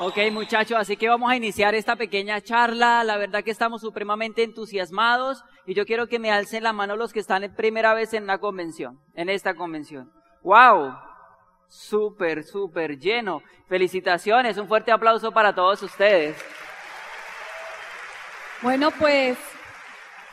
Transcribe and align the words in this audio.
Ok, 0.00 0.16
muchachos, 0.30 0.78
así 0.78 0.96
que 0.96 1.08
vamos 1.08 1.28
a 1.28 1.34
iniciar 1.34 1.74
esta 1.74 1.96
pequeña 1.96 2.40
charla. 2.40 3.02
La 3.02 3.16
verdad 3.16 3.42
que 3.42 3.50
estamos 3.50 3.80
supremamente 3.80 4.44
entusiasmados 4.44 5.42
y 5.66 5.74
yo 5.74 5.84
quiero 5.86 6.06
que 6.06 6.20
me 6.20 6.30
alcen 6.30 6.62
la 6.62 6.72
mano 6.72 6.94
los 6.94 7.12
que 7.12 7.18
están 7.18 7.42
en 7.42 7.52
primera 7.52 7.94
vez 7.94 8.14
en 8.14 8.24
la 8.28 8.38
convención, 8.38 9.00
en 9.14 9.28
esta 9.28 9.56
convención. 9.56 10.12
¡Wow! 10.44 10.94
Súper, 11.66 12.44
súper 12.44 12.96
lleno. 12.96 13.42
Felicitaciones, 13.68 14.56
un 14.56 14.68
fuerte 14.68 14.92
aplauso 14.92 15.32
para 15.32 15.52
todos 15.52 15.82
ustedes. 15.82 16.36
Bueno, 18.62 18.92
pues 18.92 19.36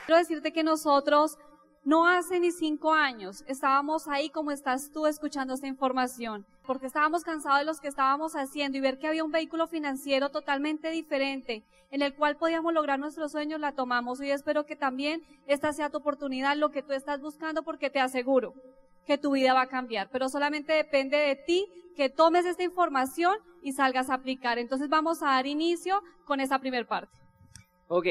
quiero 0.06 0.20
decirte 0.20 0.54
que 0.54 0.64
nosotros 0.64 1.40
no 1.84 2.08
hace 2.08 2.40
ni 2.40 2.52
cinco 2.52 2.94
años 2.94 3.44
estábamos 3.48 4.08
ahí 4.08 4.30
como 4.30 4.52
estás 4.52 4.92
tú 4.92 5.08
escuchando 5.08 5.56
esta 5.56 5.66
información, 5.66 6.46
porque 6.66 6.88
estábamos 6.88 7.24
cansados 7.24 7.60
de 7.60 7.66
los 7.66 7.80
que 7.80 7.88
estábamos 7.88 8.36
haciendo 8.36 8.78
y 8.78 8.82
ver 8.82 8.98
que 8.98 9.08
había 9.08 9.24
un 9.24 9.32
vehículo 9.32 9.68
financiero 9.68 10.30
totalmente 10.30 10.90
diferente 10.90 11.64
en 11.92 12.02
el 12.02 12.14
cual 12.16 12.36
podíamos 12.36 12.74
lograr 12.74 13.00
nuestros 13.00 13.32
sueños, 13.32 13.60
la 13.60 13.74
tomamos 13.74 14.22
y 14.22 14.30
espero 14.30 14.66
que 14.66 14.76
también 14.76 15.24
esta 15.48 15.72
sea 15.72 15.90
tu 15.90 15.98
oportunidad, 15.98 16.58
lo 16.58 16.72
que 16.72 16.82
tú 16.82 16.94
estás 16.94 17.22
buscando, 17.22 17.64
porque 17.64 17.90
te 17.90 18.00
aseguro 18.00 18.54
que 19.06 19.18
tu 19.18 19.32
vida 19.32 19.54
va 19.54 19.62
a 19.62 19.68
cambiar, 19.68 20.10
pero 20.12 20.28
solamente 20.30 20.74
depende 20.74 21.18
de 21.18 21.36
ti 21.36 21.68
que 21.96 22.10
tomes 22.10 22.46
esta 22.46 22.64
información 22.64 23.38
y 23.62 23.72
salgas 23.72 24.10
a 24.10 24.16
aplicar. 24.16 24.58
Entonces 24.58 24.90
vamos 24.90 25.22
a 25.22 25.28
dar 25.28 25.48
inicio 25.48 26.02
con 26.26 26.40
esa 26.40 26.60
primera 26.60 26.86
parte. 26.88 27.16
Ok, 27.88 28.08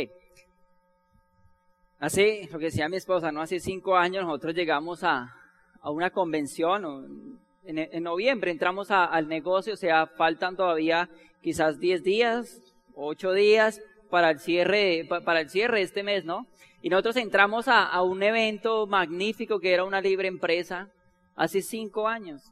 Hace, 2.04 2.48
lo 2.52 2.58
que 2.58 2.66
decía 2.66 2.88
mi 2.88 2.98
esposa, 2.98 3.32
¿no? 3.32 3.40
Hace 3.40 3.60
cinco 3.60 3.96
años 3.96 4.24
nosotros 4.24 4.54
llegamos 4.54 5.02
a, 5.04 5.34
a 5.80 5.90
una 5.90 6.10
convención, 6.10 7.40
en, 7.66 8.02
noviembre 8.02 8.50
entramos 8.50 8.90
al 8.90 9.28
negocio, 9.28 9.74
o 9.74 9.76
sea, 9.76 10.06
faltan 10.06 10.56
todavía 10.56 11.08
quizás 11.42 11.78
diez 11.78 12.02
días, 12.02 12.60
ocho 12.94 13.32
días 13.32 13.80
para 14.10 14.30
el 14.30 14.38
cierre, 14.38 15.06
para 15.24 15.40
el 15.40 15.50
cierre 15.50 15.78
de 15.78 15.84
este 15.84 16.02
mes, 16.02 16.24
¿no? 16.24 16.46
Y 16.82 16.90
nosotros 16.90 17.16
entramos 17.16 17.66
a, 17.66 18.00
un 18.02 18.22
evento 18.22 18.86
magnífico 18.86 19.58
que 19.58 19.72
era 19.72 19.84
una 19.84 20.00
libre 20.00 20.28
empresa 20.28 20.88
hace 21.34 21.62
cinco 21.62 22.06
años. 22.08 22.42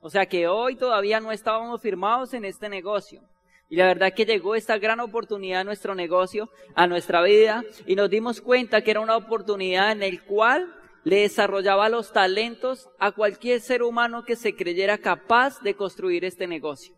O 0.00 0.08
sea 0.08 0.26
que 0.26 0.48
hoy 0.48 0.76
todavía 0.76 1.20
no 1.20 1.32
estábamos 1.32 1.82
firmados 1.82 2.32
en 2.32 2.44
este 2.46 2.68
negocio. 2.68 3.20
Y 3.68 3.76
la 3.76 3.86
verdad 3.86 4.12
que 4.14 4.24
llegó 4.24 4.54
esta 4.54 4.78
gran 4.78 5.00
oportunidad 5.00 5.60
a 5.60 5.64
nuestro 5.64 5.94
negocio, 5.94 6.48
a 6.74 6.86
nuestra 6.86 7.22
vida, 7.22 7.62
y 7.86 7.94
nos 7.94 8.08
dimos 8.08 8.40
cuenta 8.40 8.82
que 8.82 8.90
era 8.90 9.00
una 9.00 9.16
oportunidad 9.16 9.92
en 9.92 10.02
el 10.02 10.22
cual 10.22 10.74
le 11.04 11.20
desarrollaba 11.20 11.88
los 11.88 12.12
talentos 12.12 12.88
a 12.98 13.12
cualquier 13.12 13.60
ser 13.60 13.82
humano 13.82 14.24
que 14.24 14.36
se 14.36 14.56
creyera 14.56 14.98
capaz 14.98 15.60
de 15.60 15.74
construir 15.74 16.24
este 16.24 16.46
negocio. 16.46 16.94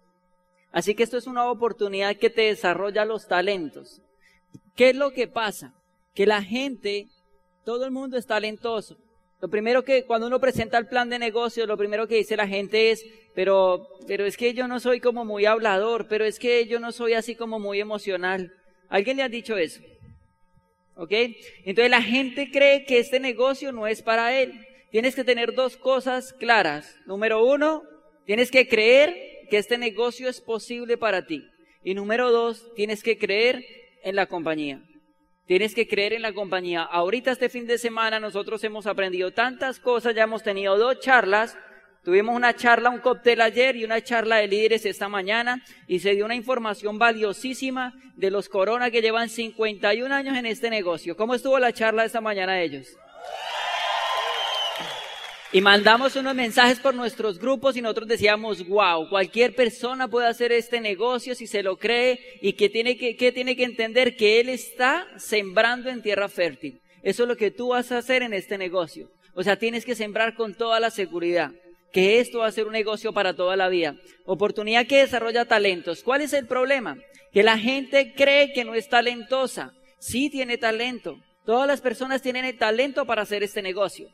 Así 0.73 0.95
que 0.95 1.03
esto 1.03 1.17
es 1.17 1.27
una 1.27 1.51
oportunidad 1.51 2.17
que 2.17 2.31
te 2.31 2.43
desarrolla 2.43 3.05
los 3.05 3.27
talentos. 3.27 4.01
¿Qué 4.75 4.91
es 4.91 4.97
lo 4.97 5.13
que 5.13 5.27
pasa? 5.27 5.75
Que 6.15 6.27
la 6.27 6.43
gente, 6.43 7.09
todo 7.65 7.85
el 7.85 7.91
mundo 7.91 8.17
es 8.17 8.27
talentoso, 8.27 8.97
lo 9.41 9.49
primero 9.49 9.85
que 9.85 10.05
cuando 10.05 10.27
uno 10.27 10.41
presenta 10.41 10.79
el 10.79 10.87
plan 10.87 11.11
de 11.11 11.19
negocio, 11.19 11.67
lo 11.67 11.77
primero 11.77 12.09
que 12.09 12.17
dice 12.17 12.37
la 12.37 12.49
gente 12.49 12.91
es, 12.91 13.05
pero, 13.35 13.87
pero 14.07 14.25
es 14.25 14.37
que 14.37 14.55
yo 14.55 14.67
no 14.67 14.81
soy 14.81 14.99
como 14.99 15.27
muy 15.27 15.45
hablador, 15.45 16.09
pero 16.09 16.25
es 16.25 16.39
que 16.39 16.67
yo 16.67 16.81
no 16.81 16.91
soy 16.91 17.13
así 17.13 17.37
como 17.37 17.59
muy 17.59 17.81
emocional. 17.81 18.53
¿Alguien 18.89 19.19
le 19.19 19.23
ha 19.23 19.29
dicho 19.29 19.57
eso? 19.59 19.83
¿Ok? 20.97 21.13
Entonces 21.65 21.91
la 21.91 22.03
gente 22.03 22.51
cree 22.51 22.85
que 22.85 22.99
este 22.99 23.21
negocio 23.21 23.71
no 23.71 23.87
es 23.87 24.03
para 24.03 24.41
él. 24.41 24.67
Tienes 24.91 25.15
que 25.15 25.25
tener 25.25 25.55
dos 25.55 25.77
cosas 25.77 26.33
claras. 26.33 26.97
Número 27.07 27.45
uno, 27.45 27.83
tienes 28.25 28.51
que 28.51 28.67
creer 28.67 29.15
que 29.51 29.59
este 29.59 29.79
negocio 29.79 30.29
es 30.29 30.41
posible 30.41 30.97
para 30.97 31.27
ti. 31.27 31.45
Y 31.85 31.95
número 31.95 32.33
dos, 32.33 32.75
tienes 32.75 33.03
que 33.03 33.19
creer 33.19 33.65
en 34.03 34.17
la 34.17 34.27
compañía. 34.27 34.83
Tienes 35.47 35.75
que 35.75 35.87
creer 35.87 36.15
en 36.15 36.23
la 36.23 36.33
compañía. 36.33 36.83
Ahorita 36.83 37.31
este 37.31 37.49
fin 37.49 37.67
de 37.67 37.79
semana 37.79 38.19
nosotros 38.19 38.65
hemos 38.65 38.87
aprendido 38.87 39.33
tantas 39.33 39.79
cosas, 39.79 40.15
ya 40.15 40.25
hemos 40.25 40.43
tenido 40.43 40.77
dos 40.77 40.99
charlas. 41.01 41.57
Tuvimos 42.07 42.37
una 42.37 42.55
charla, 42.55 42.91
un 42.91 43.01
cóctel 43.01 43.41
ayer 43.41 43.75
y 43.75 43.85
una 43.85 44.01
charla 44.01 44.37
de 44.37 44.47
líderes 44.47 44.87
esta 44.87 45.09
mañana 45.09 45.65
y 45.89 45.99
se 45.99 46.15
dio 46.15 46.25
una 46.25 46.37
información 46.37 47.01
valiosísima 47.01 47.95
de 48.15 48.31
los 48.31 48.49
Corona 48.49 48.93
que 48.93 49.03
llevan 49.03 49.29
51 49.29 50.15
años 50.15 50.37
en 50.37 50.47
este 50.47 50.71
negocio. 50.71 51.17
¿Cómo 51.17 51.35
estuvo 51.35 51.59
la 51.59 51.73
charla 51.73 52.05
esta 52.05 52.21
mañana 52.21 52.63
ellos? 52.63 52.97
Y 55.51 55.61
mandamos 55.61 56.15
unos 56.15 56.37
mensajes 56.37 56.79
por 56.79 56.95
nuestros 56.95 57.41
grupos 57.41 57.77
y 57.77 57.83
nosotros 57.83 58.07
decíamos, 58.07 58.65
wow, 58.69 59.09
cualquier 59.09 59.57
persona 59.57 60.07
puede 60.07 60.29
hacer 60.29 60.53
este 60.53 60.81
negocio 60.81 61.35
si 61.35 61.49
se 61.49 61.65
lo 61.65 61.77
cree 61.77 62.21
y 62.41 62.53
que 62.53 62.69
tiene 62.69 62.97
que 62.97 63.65
entender 63.65 64.15
que 64.15 64.39
él 64.39 64.49
está 64.49 65.09
sembrando 65.17 65.91
en 65.91 66.03
tierra 66.03 66.29
fértil. 66.29 66.81
Eso 67.03 67.25
es 67.25 67.29
lo 67.29 67.37
que 67.37 67.51
tú 67.51 67.71
vas 67.71 67.91
a 67.91 67.99
hacer 67.99 68.23
en 68.23 68.33
este 68.33 68.59
negocio. 68.59 69.11
O 69.35 69.43
sea, 69.43 69.57
tienes 69.57 69.85
que 69.85 69.97
sembrar 69.97 70.37
con 70.37 70.55
toda 70.55 70.79
la 70.79 70.91
seguridad 70.91 71.51
que 71.93 72.21
esto 72.21 72.41
va 72.41 72.47
a 72.47 72.53
ser 72.53 72.67
un 72.67 72.73
negocio 72.73 73.13
para 73.13 73.35
toda 73.35 73.57
la 73.57 73.69
vida. 73.69 73.97
Oportunidad 74.25 74.87
que 74.87 74.99
desarrolla 74.99 75.45
talentos. 75.45 76.03
¿Cuál 76.03 76.21
es 76.21 76.33
el 76.33 76.47
problema? 76.47 76.97
Que 77.33 77.43
la 77.43 77.59
gente 77.59 78.15
cree 78.15 78.53
que 78.53 78.65
no 78.65 78.75
es 78.75 78.89
talentosa. 78.89 79.73
Sí 79.99 80.31
tiene 80.31 80.59
talento. 80.59 81.19
Todas 81.45 81.67
las 81.67 81.81
personas 81.81 82.23
tienen 82.23 82.45
el 82.45 82.59
talento 82.59 83.07
para 83.07 83.23
hacer 83.23 83.43
este 83.43 83.63
negocio. 83.63 84.09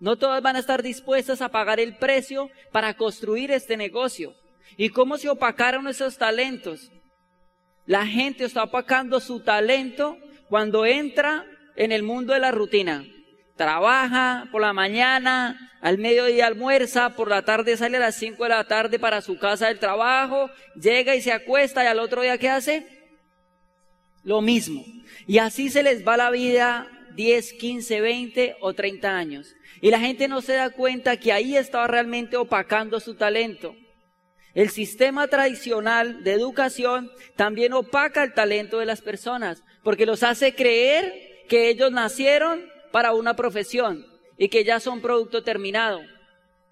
No 0.00 0.16
todas 0.16 0.42
van 0.42 0.56
a 0.56 0.58
estar 0.60 0.82
dispuestas 0.82 1.40
a 1.40 1.50
pagar 1.50 1.78
el 1.78 1.96
precio 1.96 2.50
para 2.72 2.94
construir 2.94 3.50
este 3.50 3.76
negocio. 3.76 4.34
¿Y 4.76 4.88
cómo 4.88 5.18
se 5.18 5.28
opacaron 5.28 5.86
esos 5.88 6.18
talentos? 6.18 6.90
La 7.86 8.06
gente 8.06 8.44
está 8.44 8.64
opacando 8.64 9.20
su 9.20 9.40
talento 9.40 10.16
cuando 10.48 10.86
entra 10.86 11.46
en 11.76 11.92
el 11.92 12.02
mundo 12.02 12.32
de 12.32 12.40
la 12.40 12.50
rutina. 12.50 13.04
Trabaja 13.56 14.48
por 14.50 14.62
la 14.62 14.72
mañana, 14.72 15.70
al 15.80 15.98
mediodía 15.98 16.46
almuerza, 16.46 17.10
por 17.10 17.28
la 17.28 17.42
tarde 17.42 17.76
sale 17.76 17.98
a 17.98 18.00
las 18.00 18.16
5 18.16 18.42
de 18.42 18.48
la 18.48 18.64
tarde 18.64 18.98
para 18.98 19.20
su 19.20 19.38
casa 19.38 19.68
del 19.68 19.78
trabajo, 19.78 20.50
llega 20.74 21.14
y 21.14 21.22
se 21.22 21.32
acuesta 21.32 21.84
y 21.84 21.86
al 21.86 22.00
otro 22.00 22.22
día 22.22 22.38
¿qué 22.38 22.48
hace? 22.48 22.86
Lo 24.24 24.40
mismo. 24.40 24.84
Y 25.26 25.38
así 25.38 25.70
se 25.70 25.82
les 25.82 26.06
va 26.06 26.16
la 26.16 26.30
vida 26.30 26.88
10, 27.14 27.52
15, 27.52 28.00
20 28.00 28.56
o 28.60 28.72
30 28.72 29.16
años. 29.16 29.54
Y 29.80 29.90
la 29.90 30.00
gente 30.00 30.26
no 30.26 30.40
se 30.40 30.54
da 30.54 30.70
cuenta 30.70 31.18
que 31.18 31.32
ahí 31.32 31.56
estaba 31.56 31.86
realmente 31.86 32.36
opacando 32.36 32.98
su 32.98 33.14
talento. 33.14 33.76
El 34.54 34.70
sistema 34.70 35.26
tradicional 35.28 36.24
de 36.24 36.32
educación 36.32 37.10
también 37.36 37.72
opaca 37.72 38.22
el 38.24 38.34
talento 38.34 38.78
de 38.78 38.86
las 38.86 39.00
personas, 39.00 39.62
porque 39.82 40.06
los 40.06 40.22
hace 40.22 40.54
creer 40.54 41.44
que 41.48 41.68
ellos 41.68 41.92
nacieron 41.92 42.73
para 42.94 43.12
una 43.12 43.34
profesión 43.34 44.06
y 44.38 44.50
que 44.50 44.62
ya 44.62 44.78
son 44.78 45.00
producto 45.00 45.42
terminado. 45.42 46.00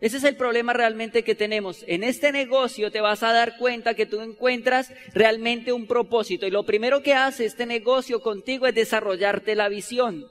Ese 0.00 0.18
es 0.18 0.22
el 0.22 0.36
problema 0.36 0.72
realmente 0.72 1.24
que 1.24 1.34
tenemos. 1.34 1.84
En 1.88 2.04
este 2.04 2.30
negocio 2.30 2.92
te 2.92 3.00
vas 3.00 3.24
a 3.24 3.32
dar 3.32 3.58
cuenta 3.58 3.94
que 3.94 4.06
tú 4.06 4.20
encuentras 4.20 4.92
realmente 5.14 5.72
un 5.72 5.88
propósito 5.88 6.46
y 6.46 6.52
lo 6.52 6.64
primero 6.64 7.02
que 7.02 7.14
hace 7.14 7.44
este 7.44 7.66
negocio 7.66 8.20
contigo 8.20 8.68
es 8.68 8.74
desarrollarte 8.76 9.56
la 9.56 9.68
visión. 9.68 10.28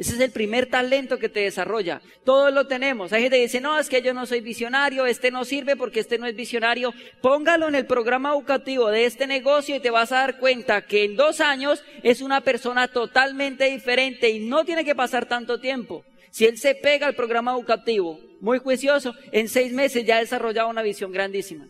Ese 0.00 0.14
es 0.14 0.20
el 0.20 0.30
primer 0.30 0.64
talento 0.64 1.18
que 1.18 1.28
te 1.28 1.40
desarrolla. 1.40 2.00
Todos 2.24 2.54
lo 2.54 2.66
tenemos. 2.66 3.12
Hay 3.12 3.20
gente 3.20 3.36
que 3.36 3.42
dice, 3.42 3.60
no, 3.60 3.78
es 3.78 3.90
que 3.90 4.00
yo 4.00 4.14
no 4.14 4.24
soy 4.24 4.40
visionario, 4.40 5.04
este 5.04 5.30
no 5.30 5.44
sirve 5.44 5.76
porque 5.76 6.00
este 6.00 6.16
no 6.16 6.24
es 6.24 6.34
visionario. 6.34 6.94
Póngalo 7.20 7.68
en 7.68 7.74
el 7.74 7.84
programa 7.84 8.30
educativo 8.30 8.88
de 8.88 9.04
este 9.04 9.26
negocio 9.26 9.76
y 9.76 9.80
te 9.80 9.90
vas 9.90 10.10
a 10.10 10.20
dar 10.20 10.38
cuenta 10.38 10.86
que 10.86 11.04
en 11.04 11.16
dos 11.16 11.42
años 11.42 11.84
es 12.02 12.22
una 12.22 12.40
persona 12.40 12.88
totalmente 12.88 13.66
diferente 13.66 14.30
y 14.30 14.38
no 14.38 14.64
tiene 14.64 14.86
que 14.86 14.94
pasar 14.94 15.26
tanto 15.26 15.60
tiempo. 15.60 16.02
Si 16.30 16.46
él 16.46 16.56
se 16.56 16.74
pega 16.74 17.06
al 17.06 17.14
programa 17.14 17.52
educativo, 17.52 18.18
muy 18.40 18.58
juicioso, 18.58 19.14
en 19.32 19.48
seis 19.50 19.70
meses 19.74 20.06
ya 20.06 20.16
ha 20.16 20.20
desarrollado 20.20 20.70
una 20.70 20.80
visión 20.80 21.12
grandísima. 21.12 21.68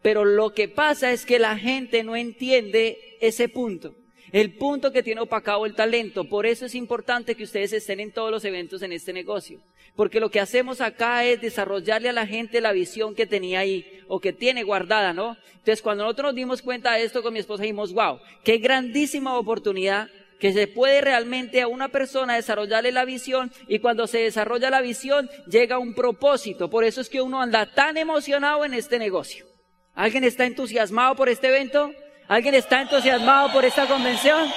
Pero 0.00 0.24
lo 0.24 0.54
que 0.54 0.68
pasa 0.68 1.10
es 1.10 1.26
que 1.26 1.40
la 1.40 1.58
gente 1.58 2.04
no 2.04 2.14
entiende 2.14 2.98
ese 3.20 3.48
punto. 3.48 3.96
El 4.32 4.54
punto 4.54 4.92
que 4.92 5.02
tiene 5.02 5.20
opacado 5.20 5.64
el 5.64 5.74
talento. 5.74 6.24
Por 6.24 6.46
eso 6.46 6.66
es 6.66 6.74
importante 6.74 7.34
que 7.34 7.44
ustedes 7.44 7.72
estén 7.72 8.00
en 8.00 8.12
todos 8.12 8.30
los 8.30 8.44
eventos 8.44 8.82
en 8.82 8.92
este 8.92 9.12
negocio. 9.12 9.60
Porque 9.96 10.20
lo 10.20 10.30
que 10.30 10.40
hacemos 10.40 10.80
acá 10.80 11.24
es 11.24 11.40
desarrollarle 11.40 12.10
a 12.10 12.12
la 12.12 12.26
gente 12.26 12.60
la 12.60 12.72
visión 12.72 13.14
que 13.14 13.26
tenía 13.26 13.60
ahí 13.60 13.86
o 14.06 14.20
que 14.20 14.32
tiene 14.32 14.62
guardada, 14.62 15.12
¿no? 15.12 15.36
Entonces, 15.52 15.82
cuando 15.82 16.04
nosotros 16.04 16.28
nos 16.28 16.34
dimos 16.34 16.62
cuenta 16.62 16.94
de 16.94 17.04
esto 17.04 17.22
con 17.22 17.32
mi 17.32 17.40
esposa, 17.40 17.62
dijimos, 17.62 17.92
wow, 17.92 18.20
qué 18.44 18.58
grandísima 18.58 19.36
oportunidad 19.36 20.08
que 20.38 20.52
se 20.52 20.68
puede 20.68 21.00
realmente 21.00 21.60
a 21.60 21.68
una 21.68 21.88
persona 21.88 22.36
desarrollarle 22.36 22.92
la 22.92 23.04
visión 23.04 23.50
y 23.66 23.80
cuando 23.80 24.06
se 24.06 24.18
desarrolla 24.18 24.70
la 24.70 24.80
visión 24.80 25.28
llega 25.48 25.78
un 25.78 25.94
propósito. 25.94 26.70
Por 26.70 26.84
eso 26.84 27.00
es 27.00 27.08
que 27.08 27.20
uno 27.20 27.42
anda 27.42 27.66
tan 27.66 27.96
emocionado 27.96 28.64
en 28.64 28.74
este 28.74 28.98
negocio. 28.98 29.46
¿Alguien 29.94 30.22
está 30.22 30.46
entusiasmado 30.46 31.16
por 31.16 31.28
este 31.28 31.48
evento? 31.48 31.90
¿Alguien 32.28 32.54
está 32.54 32.82
entusiasmado 32.82 33.50
por 33.52 33.64
esta 33.64 33.86
convención? 33.86 34.52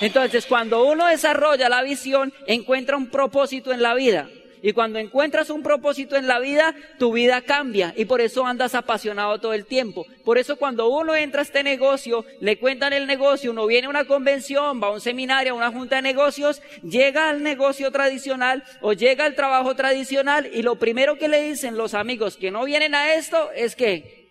Entonces, 0.00 0.46
cuando 0.46 0.84
uno 0.86 1.06
desarrolla 1.06 1.68
la 1.68 1.82
visión, 1.82 2.32
encuentra 2.46 2.96
un 2.96 3.10
propósito 3.10 3.72
en 3.72 3.82
la 3.82 3.94
vida. 3.94 4.28
Y 4.62 4.72
cuando 4.72 4.98
encuentras 4.98 5.50
un 5.50 5.62
propósito 5.62 6.16
en 6.16 6.26
la 6.26 6.38
vida, 6.38 6.74
tu 6.98 7.12
vida 7.12 7.42
cambia 7.42 7.92
y 7.94 8.06
por 8.06 8.22
eso 8.22 8.46
andas 8.46 8.74
apasionado 8.74 9.38
todo 9.38 9.52
el 9.52 9.66
tiempo. 9.66 10.06
Por 10.24 10.38
eso 10.38 10.56
cuando 10.56 10.88
uno 10.88 11.14
entra 11.14 11.40
a 11.40 11.42
este 11.42 11.62
negocio, 11.62 12.24
le 12.40 12.58
cuentan 12.58 12.94
el 12.94 13.06
negocio, 13.06 13.50
uno 13.50 13.66
viene 13.66 13.88
a 13.88 13.90
una 13.90 14.06
convención, 14.06 14.82
va 14.82 14.86
a 14.86 14.92
un 14.92 15.02
seminario, 15.02 15.52
a 15.52 15.56
una 15.56 15.70
junta 15.70 15.96
de 15.96 16.02
negocios, 16.02 16.62
llega 16.82 17.28
al 17.28 17.42
negocio 17.42 17.90
tradicional 17.90 18.64
o 18.80 18.94
llega 18.94 19.26
al 19.26 19.34
trabajo 19.34 19.76
tradicional 19.76 20.48
y 20.50 20.62
lo 20.62 20.76
primero 20.76 21.18
que 21.18 21.28
le 21.28 21.42
dicen 21.42 21.76
los 21.76 21.92
amigos 21.92 22.38
que 22.38 22.50
no 22.50 22.64
vienen 22.64 22.94
a 22.94 23.12
esto 23.12 23.50
es 23.54 23.76
que, 23.76 24.23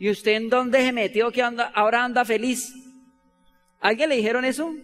¿y 0.00 0.10
usted 0.10 0.32
en 0.32 0.48
dónde 0.48 0.78
se 0.78 0.92
metió 0.92 1.30
que 1.30 1.42
anda, 1.42 1.70
ahora 1.74 2.02
anda 2.02 2.24
feliz? 2.24 2.72
¿Alguien 3.80 4.08
le 4.08 4.16
dijeron 4.16 4.46
eso? 4.46 4.74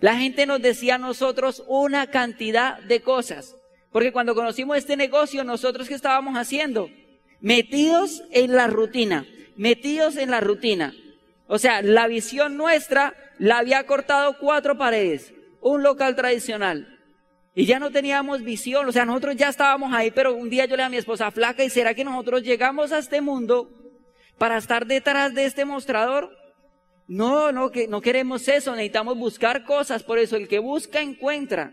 La 0.00 0.18
gente 0.18 0.46
nos 0.46 0.60
decía 0.60 0.96
a 0.96 0.98
nosotros 0.98 1.62
una 1.68 2.08
cantidad 2.08 2.80
de 2.80 3.00
cosas. 3.00 3.54
Porque 3.92 4.12
cuando 4.12 4.34
conocimos 4.34 4.76
este 4.76 4.96
negocio, 4.96 5.44
nosotros 5.44 5.88
qué 5.88 5.94
estábamos 5.94 6.36
haciendo? 6.36 6.90
Metidos 7.40 8.24
en 8.32 8.54
la 8.54 8.66
rutina, 8.66 9.26
metidos 9.56 10.16
en 10.16 10.32
la 10.32 10.40
rutina. 10.40 10.92
O 11.46 11.58
sea, 11.58 11.80
la 11.80 12.08
visión 12.08 12.56
nuestra 12.56 13.14
la 13.38 13.58
había 13.58 13.86
cortado 13.86 14.38
cuatro 14.38 14.76
paredes, 14.76 15.32
un 15.60 15.84
local 15.84 16.16
tradicional. 16.16 16.98
Y 17.54 17.64
ya 17.64 17.78
no 17.78 17.92
teníamos 17.92 18.42
visión, 18.42 18.88
o 18.88 18.92
sea, 18.92 19.04
nosotros 19.04 19.36
ya 19.36 19.48
estábamos 19.48 19.94
ahí, 19.94 20.10
pero 20.10 20.34
un 20.34 20.50
día 20.50 20.64
yo 20.64 20.76
le 20.76 20.82
dije 20.82 20.86
a 20.86 20.90
mi 20.90 20.96
esposa 20.96 21.30
flaca, 21.30 21.62
¿y 21.62 21.70
será 21.70 21.94
que 21.94 22.04
nosotros 22.04 22.42
llegamos 22.42 22.90
a 22.92 22.98
este 22.98 23.20
mundo 23.20 23.85
para 24.38 24.58
estar 24.58 24.86
detrás 24.86 25.34
de 25.34 25.46
este 25.46 25.64
mostrador? 25.64 26.30
No, 27.08 27.52
no, 27.52 27.70
que 27.70 27.86
no 27.86 28.00
queremos 28.00 28.48
eso, 28.48 28.72
necesitamos 28.72 29.16
buscar 29.16 29.64
cosas, 29.64 30.02
por 30.02 30.18
eso 30.18 30.36
el 30.36 30.48
que 30.48 30.58
busca 30.58 31.00
encuentra. 31.00 31.72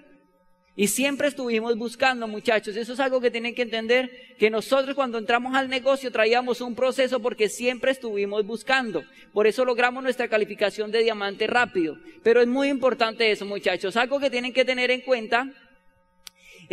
Y 0.75 0.88
siempre 0.88 1.27
estuvimos 1.27 1.77
buscando, 1.77 2.27
muchachos. 2.27 2.75
Eso 2.75 2.94
es 2.94 3.00
algo 3.00 3.21
que 3.21 3.30
tienen 3.30 3.54
que 3.54 3.62
entender, 3.62 4.10
que 4.39 4.50
nosotros 4.50 4.95
cuando 4.95 5.19
entramos 5.19 5.54
al 5.54 5.69
negocio 5.69 6.12
traíamos 6.12 6.62
un 6.62 6.74
proceso 6.74 7.19
porque 7.19 7.48
siempre 7.48 7.92
estuvimos 7.92 8.44
buscando. 8.44 9.04
Por 9.33 9.45
eso 9.45 9.65
logramos 9.65 10.01
nuestra 10.01 10.27
calificación 10.27 10.92
de 10.92 11.04
diamante 11.04 11.45
rápido. 11.45 11.98
Pero 12.24 12.42
es 12.42 12.48
muy 12.48 12.69
importante 12.69 13.30
eso, 13.30 13.45
muchachos. 13.45 13.95
Algo 13.98 14.19
que 14.19 14.31
tienen 14.31 14.51
que 14.51 14.65
tener 14.65 14.89
en 14.89 15.01
cuenta 15.01 15.51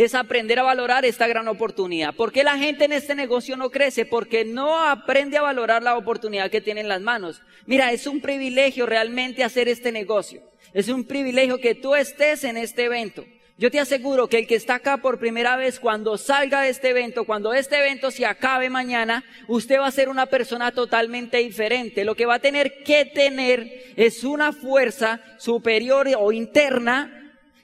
es 0.05 0.15
aprender 0.15 0.59
a 0.59 0.63
valorar 0.63 1.05
esta 1.05 1.27
gran 1.27 1.47
oportunidad. 1.49 2.15
¿Por 2.15 2.33
qué 2.33 2.43
la 2.43 2.57
gente 2.57 2.85
en 2.87 2.93
este 2.93 3.15
negocio 3.15 3.57
no 3.57 3.71
crece? 3.71 4.07
Porque 4.07 4.47
no 4.47 4.83
aprende 4.83 5.37
a 5.37 5.43
valorar 5.43 5.83
la 5.83 5.97
oportunidad 5.97 6.51
que 6.51 6.63
tiene 6.63 6.81
en 6.81 6.89
las 6.89 7.03
manos. 7.03 7.43
Mira, 7.67 7.93
es 7.93 8.07
un 8.07 8.21
privilegio 8.21 8.87
realmente 8.87 9.45
hacer 9.45 9.69
este 9.69 9.93
negocio. 9.93 10.43
Es 10.73 10.89
un 10.89 11.05
privilegio 11.05 11.59
que 11.59 11.75
tú 11.75 11.95
estés 11.95 12.45
en 12.45 12.57
este 12.57 12.85
evento. 12.85 13.27
Yo 13.59 13.71
te 13.71 13.79
aseguro 13.79 14.27
que 14.27 14.39
el 14.39 14.47
que 14.47 14.55
está 14.55 14.77
acá 14.77 15.03
por 15.03 15.19
primera 15.19 15.55
vez, 15.57 15.79
cuando 15.79 16.17
salga 16.17 16.63
de 16.63 16.71
este 16.71 16.89
evento, 16.89 17.25
cuando 17.25 17.53
este 17.53 17.77
evento 17.77 18.11
se 18.11 18.25
acabe 18.25 18.71
mañana, 18.71 19.23
usted 19.49 19.79
va 19.79 19.87
a 19.87 19.91
ser 19.91 20.09
una 20.09 20.25
persona 20.25 20.73
totalmente 20.73 21.37
diferente. 21.37 22.07
Lo 22.07 22.15
que 22.15 22.25
va 22.25 22.37
a 22.37 22.41
tener 22.41 22.83
que 22.85 23.05
tener 23.05 23.93
es 23.97 24.25
una 24.25 24.55
fuerza 24.55 25.21
superior 25.37 26.09
o 26.19 26.33
interna 26.33 27.20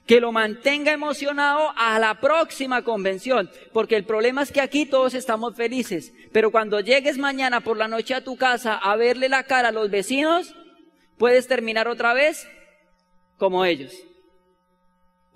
que 0.07 0.21
lo 0.21 0.31
mantenga 0.31 0.93
emocionado 0.93 1.73
a 1.75 1.99
la 1.99 2.19
próxima 2.19 2.83
convención. 2.83 3.51
Porque 3.73 3.95
el 3.95 4.05
problema 4.05 4.41
es 4.41 4.51
que 4.51 4.61
aquí 4.61 4.85
todos 4.85 5.13
estamos 5.13 5.55
felices. 5.55 6.13
Pero 6.31 6.49
cuando 6.49 6.79
llegues 6.79 7.17
mañana 7.17 7.59
por 7.59 7.77
la 7.77 7.87
noche 7.87 8.15
a 8.15 8.23
tu 8.23 8.37
casa 8.37 8.75
a 8.75 8.95
verle 8.95 9.29
la 9.29 9.43
cara 9.43 9.69
a 9.69 9.73
los 9.73 9.91
vecinos, 9.91 10.55
puedes 11.17 11.47
terminar 11.47 11.87
otra 11.87 12.13
vez 12.13 12.47
como 13.37 13.65
ellos 13.65 13.93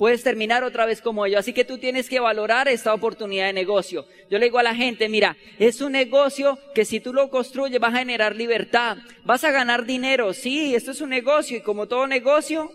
puedes 0.01 0.23
terminar 0.23 0.63
otra 0.63 0.87
vez 0.87 0.99
como 0.99 1.27
ellos. 1.27 1.41
Así 1.41 1.53
que 1.53 1.63
tú 1.63 1.77
tienes 1.77 2.09
que 2.09 2.19
valorar 2.19 2.67
esta 2.67 2.91
oportunidad 2.91 3.45
de 3.45 3.53
negocio. 3.53 4.07
Yo 4.31 4.39
le 4.39 4.47
digo 4.47 4.57
a 4.57 4.63
la 4.63 4.73
gente, 4.73 5.07
mira, 5.09 5.37
es 5.59 5.79
un 5.79 5.91
negocio 5.91 6.57
que 6.73 6.85
si 6.85 6.99
tú 6.99 7.13
lo 7.13 7.29
construyes 7.29 7.79
vas 7.79 7.93
a 7.93 7.99
generar 7.99 8.35
libertad, 8.35 8.97
vas 9.25 9.43
a 9.43 9.51
ganar 9.51 9.85
dinero. 9.85 10.33
Sí, 10.33 10.73
esto 10.73 10.89
es 10.89 11.01
un 11.01 11.11
negocio 11.11 11.55
y 11.55 11.61
como 11.61 11.87
todo 11.87 12.07
negocio, 12.07 12.71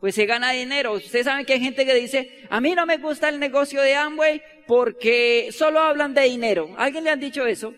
pues 0.00 0.14
se 0.14 0.26
gana 0.26 0.52
dinero. 0.52 0.94
Ustedes 0.94 1.26
saben 1.26 1.44
que 1.44 1.52
hay 1.52 1.60
gente 1.60 1.84
que 1.84 1.94
dice, 1.94 2.46
a 2.48 2.60
mí 2.60 2.74
no 2.74 2.86
me 2.86 2.96
gusta 2.96 3.28
el 3.28 3.38
negocio 3.38 3.82
de 3.82 3.94
Amway 3.94 4.42
porque 4.66 5.50
solo 5.52 5.80
hablan 5.80 6.14
de 6.14 6.22
dinero. 6.22 6.74
¿Alguien 6.78 7.04
le 7.04 7.10
han 7.10 7.20
dicho 7.20 7.46
eso? 7.46 7.74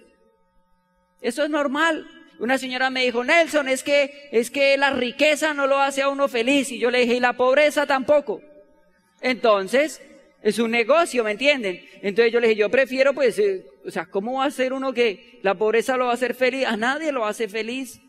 Eso 1.21 1.45
es 1.45 1.51
normal. 1.51 2.09
Una 2.39 2.59
señora 2.59 2.91
me 2.91 3.05
dijo, 3.05 3.25
Nelson, 3.25 3.69
es 3.69 3.83
que, 3.83 4.29
es 4.33 4.51
que 4.51 4.77
la 4.77 4.91
riqueza 4.91 5.53
no 5.53 5.67
lo 5.67 5.79
hace 5.79 6.03
a 6.03 6.09
uno 6.09 6.29
feliz. 6.29 6.71
Y 6.71 6.79
yo 6.79 6.91
le 6.91 7.01
dije, 7.01 7.15
y 7.15 7.21
la 7.21 7.35
pobreza 7.35 7.87
tampoco. 7.87 8.41
Entonces, 9.21 10.01
es 10.43 10.59
un 10.59 10.71
negocio, 10.71 11.23
¿me 11.25 11.33
entienden? 11.33 11.85
Entonces 12.03 12.33
yo 12.33 12.41
le 12.41 12.49
dije, 12.49 12.61
yo 12.61 12.71
prefiero 12.71 13.15
pues, 13.15 13.39
eh, 13.39 13.65
o 13.85 13.91
sea, 13.91 14.07
¿cómo 14.07 14.39
va 14.39 14.47
a 14.47 14.51
ser 14.51 14.73
uno 14.73 14.93
que 14.93 15.39
la 15.43 15.55
pobreza 15.55 15.97
lo 15.97 16.07
va 16.07 16.13
a 16.13 16.15
hacer 16.15 16.35
feliz? 16.35 16.67
A 16.67 16.77
nadie 16.77 17.13
lo 17.13 17.25
hace 17.25 17.49
feliz. 17.49 18.01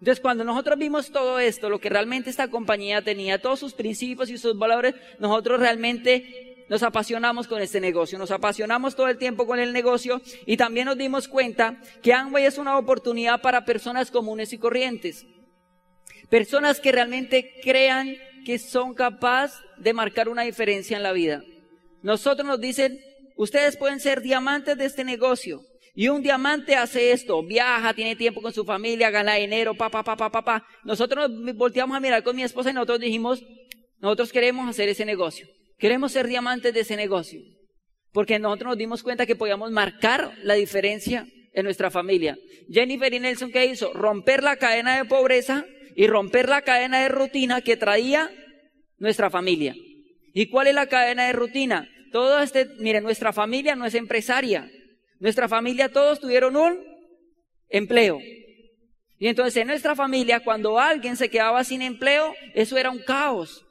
Entonces 0.00 0.20
cuando 0.20 0.44
nosotros 0.44 0.78
vimos 0.78 1.10
todo 1.10 1.38
esto, 1.38 1.68
lo 1.68 1.78
que 1.78 1.90
realmente 1.90 2.30
esta 2.30 2.48
compañía 2.48 3.02
tenía, 3.02 3.40
todos 3.40 3.60
sus 3.60 3.74
principios 3.74 4.30
y 4.30 4.38
sus 4.38 4.58
valores, 4.58 4.94
nosotros 5.18 5.60
realmente 5.60 6.64
nos 6.70 6.82
apasionamos 6.82 7.46
con 7.46 7.60
este 7.60 7.80
negocio, 7.80 8.18
nos 8.18 8.30
apasionamos 8.30 8.96
todo 8.96 9.08
el 9.08 9.18
tiempo 9.18 9.46
con 9.46 9.58
el 9.58 9.74
negocio 9.74 10.22
y 10.46 10.56
también 10.56 10.86
nos 10.86 10.96
dimos 10.96 11.28
cuenta 11.28 11.82
que 12.02 12.14
Amway 12.14 12.46
es 12.46 12.56
una 12.56 12.78
oportunidad 12.78 13.42
para 13.42 13.66
personas 13.66 14.10
comunes 14.10 14.54
y 14.54 14.58
corrientes. 14.58 15.26
Personas 16.30 16.80
que 16.80 16.92
realmente 16.92 17.60
crean 17.62 18.16
que 18.46 18.58
son 18.58 18.94
capaces 18.94 19.58
de 19.76 19.92
marcar 19.92 20.30
una 20.30 20.42
diferencia 20.42 20.96
en 20.96 21.02
la 21.02 21.12
vida. 21.12 21.42
Nosotros 22.02 22.46
nos 22.46 22.60
dicen, 22.60 23.00
ustedes 23.36 23.76
pueden 23.76 24.00
ser 24.00 24.22
diamantes 24.22 24.78
de 24.78 24.86
este 24.86 25.04
negocio. 25.04 25.60
Y 25.94 26.08
un 26.08 26.22
diamante 26.22 26.76
hace 26.76 27.12
esto, 27.12 27.42
viaja, 27.42 27.94
tiene 27.94 28.16
tiempo 28.16 28.40
con 28.40 28.52
su 28.52 28.64
familia, 28.64 29.10
gana 29.10 29.34
dinero, 29.34 29.74
pa, 29.74 29.90
pa, 29.90 30.02
pa, 30.04 30.16
pa, 30.16 30.30
pa. 30.30 30.66
Nosotros 30.84 31.30
nos 31.30 31.56
volteamos 31.56 31.96
a 31.96 32.00
mirar 32.00 32.22
con 32.22 32.36
mi 32.36 32.42
esposa 32.42 32.70
y 32.70 32.74
nosotros 32.74 33.00
dijimos, 33.00 33.42
nosotros 33.98 34.32
queremos 34.32 34.68
hacer 34.68 34.88
ese 34.88 35.04
negocio. 35.04 35.46
Queremos 35.78 36.12
ser 36.12 36.26
diamantes 36.26 36.72
de 36.72 36.80
ese 36.80 36.96
negocio. 36.96 37.40
Porque 38.12 38.38
nosotros 38.38 38.70
nos 38.70 38.78
dimos 38.78 39.02
cuenta 39.02 39.26
que 39.26 39.36
podíamos 39.36 39.70
marcar 39.70 40.32
la 40.42 40.54
diferencia 40.54 41.26
en 41.52 41.64
nuestra 41.64 41.90
familia. 41.90 42.38
Jennifer 42.70 43.12
y 43.12 43.20
Nelson, 43.20 43.50
¿qué 43.50 43.66
hizo? 43.66 43.92
Romper 43.92 44.42
la 44.42 44.56
cadena 44.56 44.96
de 44.96 45.04
pobreza 45.04 45.64
y 45.96 46.06
romper 46.06 46.48
la 46.48 46.62
cadena 46.62 47.02
de 47.02 47.08
rutina 47.08 47.60
que 47.60 47.76
traía 47.76 48.30
nuestra 48.98 49.30
familia. 49.30 49.74
¿Y 50.32 50.46
cuál 50.46 50.68
es 50.68 50.74
la 50.74 50.86
cadena 50.86 51.26
de 51.26 51.32
rutina? 51.32 51.88
Todo 52.12 52.40
este, 52.40 52.66
mire, 52.78 53.00
nuestra 53.00 53.32
familia 53.32 53.76
no 53.76 53.86
es 53.86 53.94
empresaria. 53.94 54.70
Nuestra 55.20 55.48
familia 55.48 55.90
todos 55.90 56.18
tuvieron 56.18 56.56
un 56.56 56.82
empleo. 57.68 58.18
Y 59.18 59.28
entonces 59.28 59.58
en 59.58 59.68
nuestra 59.68 59.94
familia, 59.94 60.40
cuando 60.40 60.80
alguien 60.80 61.14
se 61.16 61.28
quedaba 61.28 61.62
sin 61.62 61.82
empleo, 61.82 62.34
eso 62.54 62.78
era 62.78 62.90
un 62.90 63.00
caos. 63.00 63.66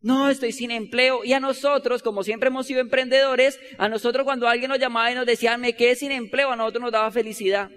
No, 0.00 0.30
estoy 0.30 0.52
sin 0.52 0.70
empleo. 0.70 1.24
Y 1.24 1.32
a 1.32 1.40
nosotros, 1.40 2.02
como 2.02 2.22
siempre 2.22 2.46
hemos 2.48 2.66
sido 2.66 2.80
emprendedores, 2.80 3.58
a 3.76 3.88
nosotros 3.88 4.24
cuando 4.24 4.46
alguien 4.46 4.70
nos 4.70 4.78
llamaba 4.78 5.10
y 5.10 5.16
nos 5.16 5.26
decía, 5.26 5.56
me 5.58 5.74
quedé 5.74 5.96
sin 5.96 6.12
empleo, 6.12 6.50
a 6.50 6.56
nosotros 6.56 6.82
nos 6.82 6.92
daba 6.92 7.10
felicidad. 7.10 7.70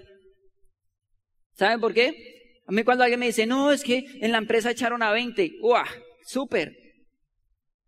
¿Saben 1.55 1.79
por 1.79 1.93
qué? 1.93 2.61
A 2.67 2.71
mí 2.71 2.83
cuando 2.83 3.03
alguien 3.03 3.19
me 3.19 3.27
dice, 3.27 3.47
no, 3.47 3.71
es 3.71 3.83
que 3.83 4.05
en 4.21 4.31
la 4.31 4.37
empresa 4.37 4.69
echaron 4.69 5.01
a 5.01 5.11
20, 5.11 5.53
¡guau! 5.59 5.85
Súper. 6.23 6.75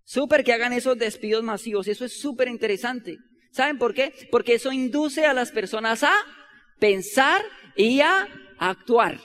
Súper 0.06 0.44
que 0.44 0.54
hagan 0.54 0.74
esos 0.74 0.98
despidos 0.98 1.44
masivos. 1.44 1.88
Eso 1.88 2.06
es 2.06 2.20
súper 2.20 2.48
interesante. 2.48 3.18
¿Saben 3.60 3.78
por 3.78 3.94
qué? 3.94 4.14
Porque 4.32 4.54
eso 4.54 4.72
induce 4.72 5.26
a 5.26 5.34
las 5.34 5.52
personas 5.52 6.02
a 6.04 6.14
pensar 6.80 7.42
y 7.76 8.00
a 8.00 8.26
actuar. 8.58 9.20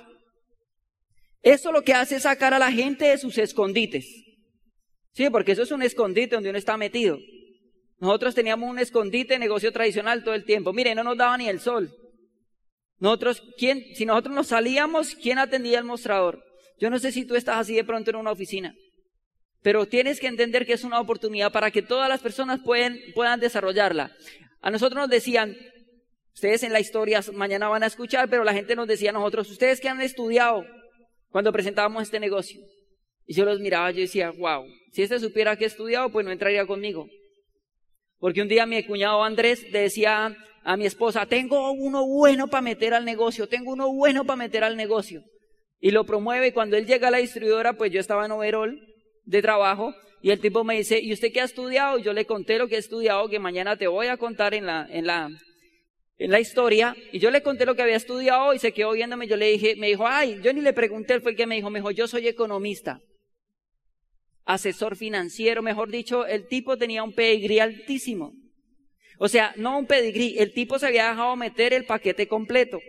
Eso 1.41 1.71
lo 1.71 1.83
que 1.83 1.95
hace 1.95 2.17
es 2.17 2.25
sacar 2.25 2.53
a 2.53 2.59
la 2.59 2.73
gente 2.73 3.05
de 3.05 3.17
sus 3.17 3.39
escondites. 3.39 4.25
Sí, 5.13 5.31
porque 5.31 5.53
eso 5.53 5.63
es 5.63 5.71
un 5.71 5.83
escondite 5.83 6.35
donde 6.35 6.51
uno 6.51 6.59
está 6.59 6.77
metido. 6.77 7.17
Nosotros 8.01 8.35
teníamos 8.35 8.69
un 8.69 8.81
escondite 8.81 9.39
negocio 9.39 9.71
tradicional 9.71 10.25
todo 10.25 10.35
el 10.35 10.45
tiempo. 10.45 10.73
Mire, 10.73 10.97
no 10.97 11.05
nos 11.05 11.17
daba 11.17 11.39
ni 11.39 11.49
el 11.49 11.61
sol. 11.61 11.95
Nosotros, 12.99 13.41
¿quién, 13.57 13.85
si 13.95 14.05
nosotros 14.05 14.35
nos 14.35 14.49
salíamos, 14.49 15.15
¿quién 15.15 15.39
atendía 15.39 15.79
el 15.79 15.85
mostrador? 15.85 16.43
Yo 16.81 16.91
no 16.91 16.99
sé 16.99 17.13
si 17.13 17.25
tú 17.25 17.37
estás 17.37 17.59
así 17.59 17.77
de 17.77 17.85
pronto 17.85 18.11
en 18.11 18.17
una 18.17 18.33
oficina, 18.33 18.75
pero 19.65 19.87
tienes 19.87 20.21
que 20.21 20.27
entender 20.27 20.67
que 20.67 20.75
es 20.75 20.85
una 20.85 21.01
oportunidad 21.01 21.51
para 21.51 21.71
que 21.71 21.81
todas 21.81 22.07
las 22.07 22.21
personas 22.21 22.61
pueden, 22.63 23.01
puedan 23.15 23.41
desarrollarla. 23.41 24.15
A 24.61 24.71
nosotros 24.71 25.01
nos 25.01 25.09
decían, 25.09 25.57
ustedes 26.35 26.65
en 26.65 26.73
la 26.75 26.81
historia 26.81 27.23
mañana 27.33 27.69
van 27.69 27.83
a 27.83 27.87
escuchar, 27.87 28.29
pero 28.29 28.45
la 28.45 28.53
gente 28.53 28.77
nos 28.77 28.87
decía 28.87 29.09
a 29.09 29.15
nosotros, 29.15 29.51
ustedes 29.51 29.81
que 29.81 29.89
han 29.89 30.03
estudiado 30.03 30.67
cuando 31.31 31.51
presentábamos 31.51 32.03
este 32.03 32.21
negocio. 32.21 32.61
Y 33.25 33.33
yo 33.33 33.47
los 33.47 33.59
miraba, 33.59 33.91
yo 33.91 34.01
decía, 34.01 34.33
wow, 34.33 34.67
si 34.93 35.01
este 35.01 35.19
supiera 35.19 35.57
que 35.57 35.65
he 35.65 35.69
estudiado, 35.69 36.11
pues 36.11 36.27
no 36.27 36.31
entraría 36.31 36.67
conmigo. 36.67 37.07
Porque 38.19 38.43
un 38.43 38.49
día 38.49 38.67
mi 38.67 38.85
cuñado 38.85 39.25
Andrés 39.25 39.73
decía 39.73 40.37
a 40.63 40.77
mi 40.77 40.85
esposa, 40.85 41.25
tengo 41.25 41.73
uno 41.73 42.07
bueno 42.07 42.49
para 42.49 42.61
meter 42.61 42.93
al 42.93 43.07
negocio, 43.07 43.49
tengo 43.49 43.73
uno 43.73 43.91
bueno 43.95 44.27
para 44.27 44.37
meter 44.37 44.63
al 44.63 44.77
negocio. 44.77 45.23
Y 45.81 45.91
lo 45.91 46.05
promueve 46.05 46.49
y 46.49 46.53
cuando 46.53 46.77
él 46.77 46.85
llega 46.85 47.09
a 47.09 47.11
la 47.11 47.19
distribuidora, 47.19 47.73
pues 47.73 47.91
yo 47.91 48.01
estaba 48.01 48.27
en 48.27 48.33
overall 48.33 48.94
de 49.25 49.43
trabajo 49.43 49.95
Y 50.21 50.31
el 50.31 50.41
tipo 50.41 50.65
me 50.65 50.77
dice, 50.77 51.01
¿y 51.01 51.13
usted 51.13 51.33
qué 51.33 51.43
ha 51.43 51.45
estudiado? 51.45 51.99
Y 51.99 52.03
yo 52.03 52.15
le 52.15 52.25
conté 52.25 52.59
lo 52.59 52.67
que 52.67 52.77
he 52.77 52.79
estudiado, 52.79 53.29
que 53.29 53.39
mañana 53.39 53.77
te 53.77 53.87
voy 53.87 54.07
a 54.07 54.17
contar 54.17 54.55
en 54.55 54.65
la, 54.65 54.87
en 54.91 55.07
la, 55.07 55.29
en 56.17 56.31
la 56.31 56.41
historia. 56.41 56.97
Y 57.13 57.19
yo 57.19 57.31
le 57.31 57.43
conté 57.43 57.67
lo 57.67 57.75
que 57.75 57.83
había 57.83 57.97
estudiado 57.97 58.55
y 58.55 58.59
se 58.59 58.73
quedó 58.73 58.93
viéndome. 58.93 59.27
Yo 59.27 59.37
le 59.37 59.51
dije, 59.51 59.77
me 59.77 59.89
dijo, 59.89 60.07
ay, 60.07 60.41
yo 60.43 60.53
ni 60.55 60.63
le 60.63 60.73
pregunté, 60.73 61.13
él 61.13 61.21
fue 61.21 61.33
el 61.33 61.37
que 61.37 61.47
me 61.47 61.57
dijo, 61.57 61.69
me 61.69 61.81
dijo, 61.81 61.91
yo 61.91 62.09
soy 62.09 62.27
economista. 62.27 63.01
Asesor 64.47 64.97
financiero, 64.97 65.63
mejor 65.63 65.91
dicho, 65.91 66.27
el 66.27 66.47
tipo 66.47 66.79
tenía 66.79 67.03
un 67.03 67.13
pedigrí 67.13 67.59
altísimo. 67.59 68.33
O 69.19 69.29
sea, 69.29 69.53
no 69.57 69.79
un 69.79 69.87
pedigrí, 69.87 70.39
el 70.39 70.53
tipo 70.53 70.79
se 70.79 70.87
había 70.87 71.11
dejado 71.11 71.37
meter 71.37 71.73
el 71.73 71.85
paquete 71.85 72.27
completo. 72.27 72.81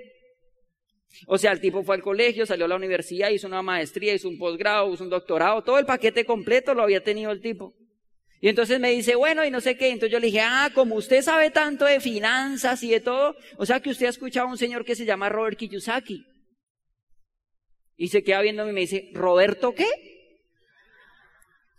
O 1.28 1.38
sea, 1.38 1.52
el 1.52 1.60
tipo 1.60 1.84
fue 1.84 1.96
al 1.96 2.02
colegio, 2.02 2.46
salió 2.46 2.66
a 2.66 2.68
la 2.68 2.76
universidad, 2.76 3.30
hizo 3.30 3.48
una 3.48 3.62
maestría, 3.62 4.14
hizo 4.14 4.28
un 4.28 4.38
posgrado, 4.38 4.94
hizo 4.94 5.04
un 5.04 5.10
doctorado, 5.10 5.64
todo 5.64 5.80
el 5.80 5.86
paquete 5.86 6.26
completo 6.26 6.74
lo 6.74 6.84
había 6.84 7.04
tenido 7.04 7.32
el 7.32 7.42
tipo. 7.42 7.74
Y 8.42 8.50
entonces 8.50 8.80
me 8.80 8.92
dice, 8.92 9.16
bueno, 9.16 9.44
y 9.46 9.50
no 9.50 9.62
sé 9.62 9.78
qué. 9.78 9.90
Entonces 9.90 10.12
yo 10.12 10.20
le 10.20 10.28
dije, 10.28 10.42
ah, 10.42 10.70
como 10.74 10.96
usted 10.96 11.22
sabe 11.22 11.50
tanto 11.52 11.86
de 11.86 12.00
finanzas 12.00 12.84
y 12.84 12.92
de 12.92 13.00
todo, 13.00 13.36
o 13.58 13.66
sea 13.66 13.80
que 13.80 13.90
usted 13.90 14.06
ha 14.06 14.10
escuchado 14.10 14.48
a 14.48 14.52
un 14.52 14.58
señor 14.58 14.86
que 14.86 14.96
se 14.96 15.06
llama 15.06 15.30
Robert 15.30 15.58
Kiyosaki. 15.58 16.26
Y 17.98 18.10
se 18.10 18.24
queda 18.24 18.42
viéndome 18.42 18.72
y 18.72 18.74
me 18.74 18.82
dice, 18.82 19.10
¿Roberto 19.14 19.74
qué? 19.74 19.88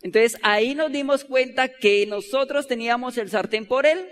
Entonces 0.03 0.39
ahí 0.43 0.75
nos 0.75 0.91
dimos 0.91 1.25
cuenta 1.25 1.69
que 1.69 2.07
nosotros 2.07 2.67
teníamos 2.67 3.19
el 3.19 3.29
sartén 3.29 3.67
por 3.67 3.87
él 3.87 4.09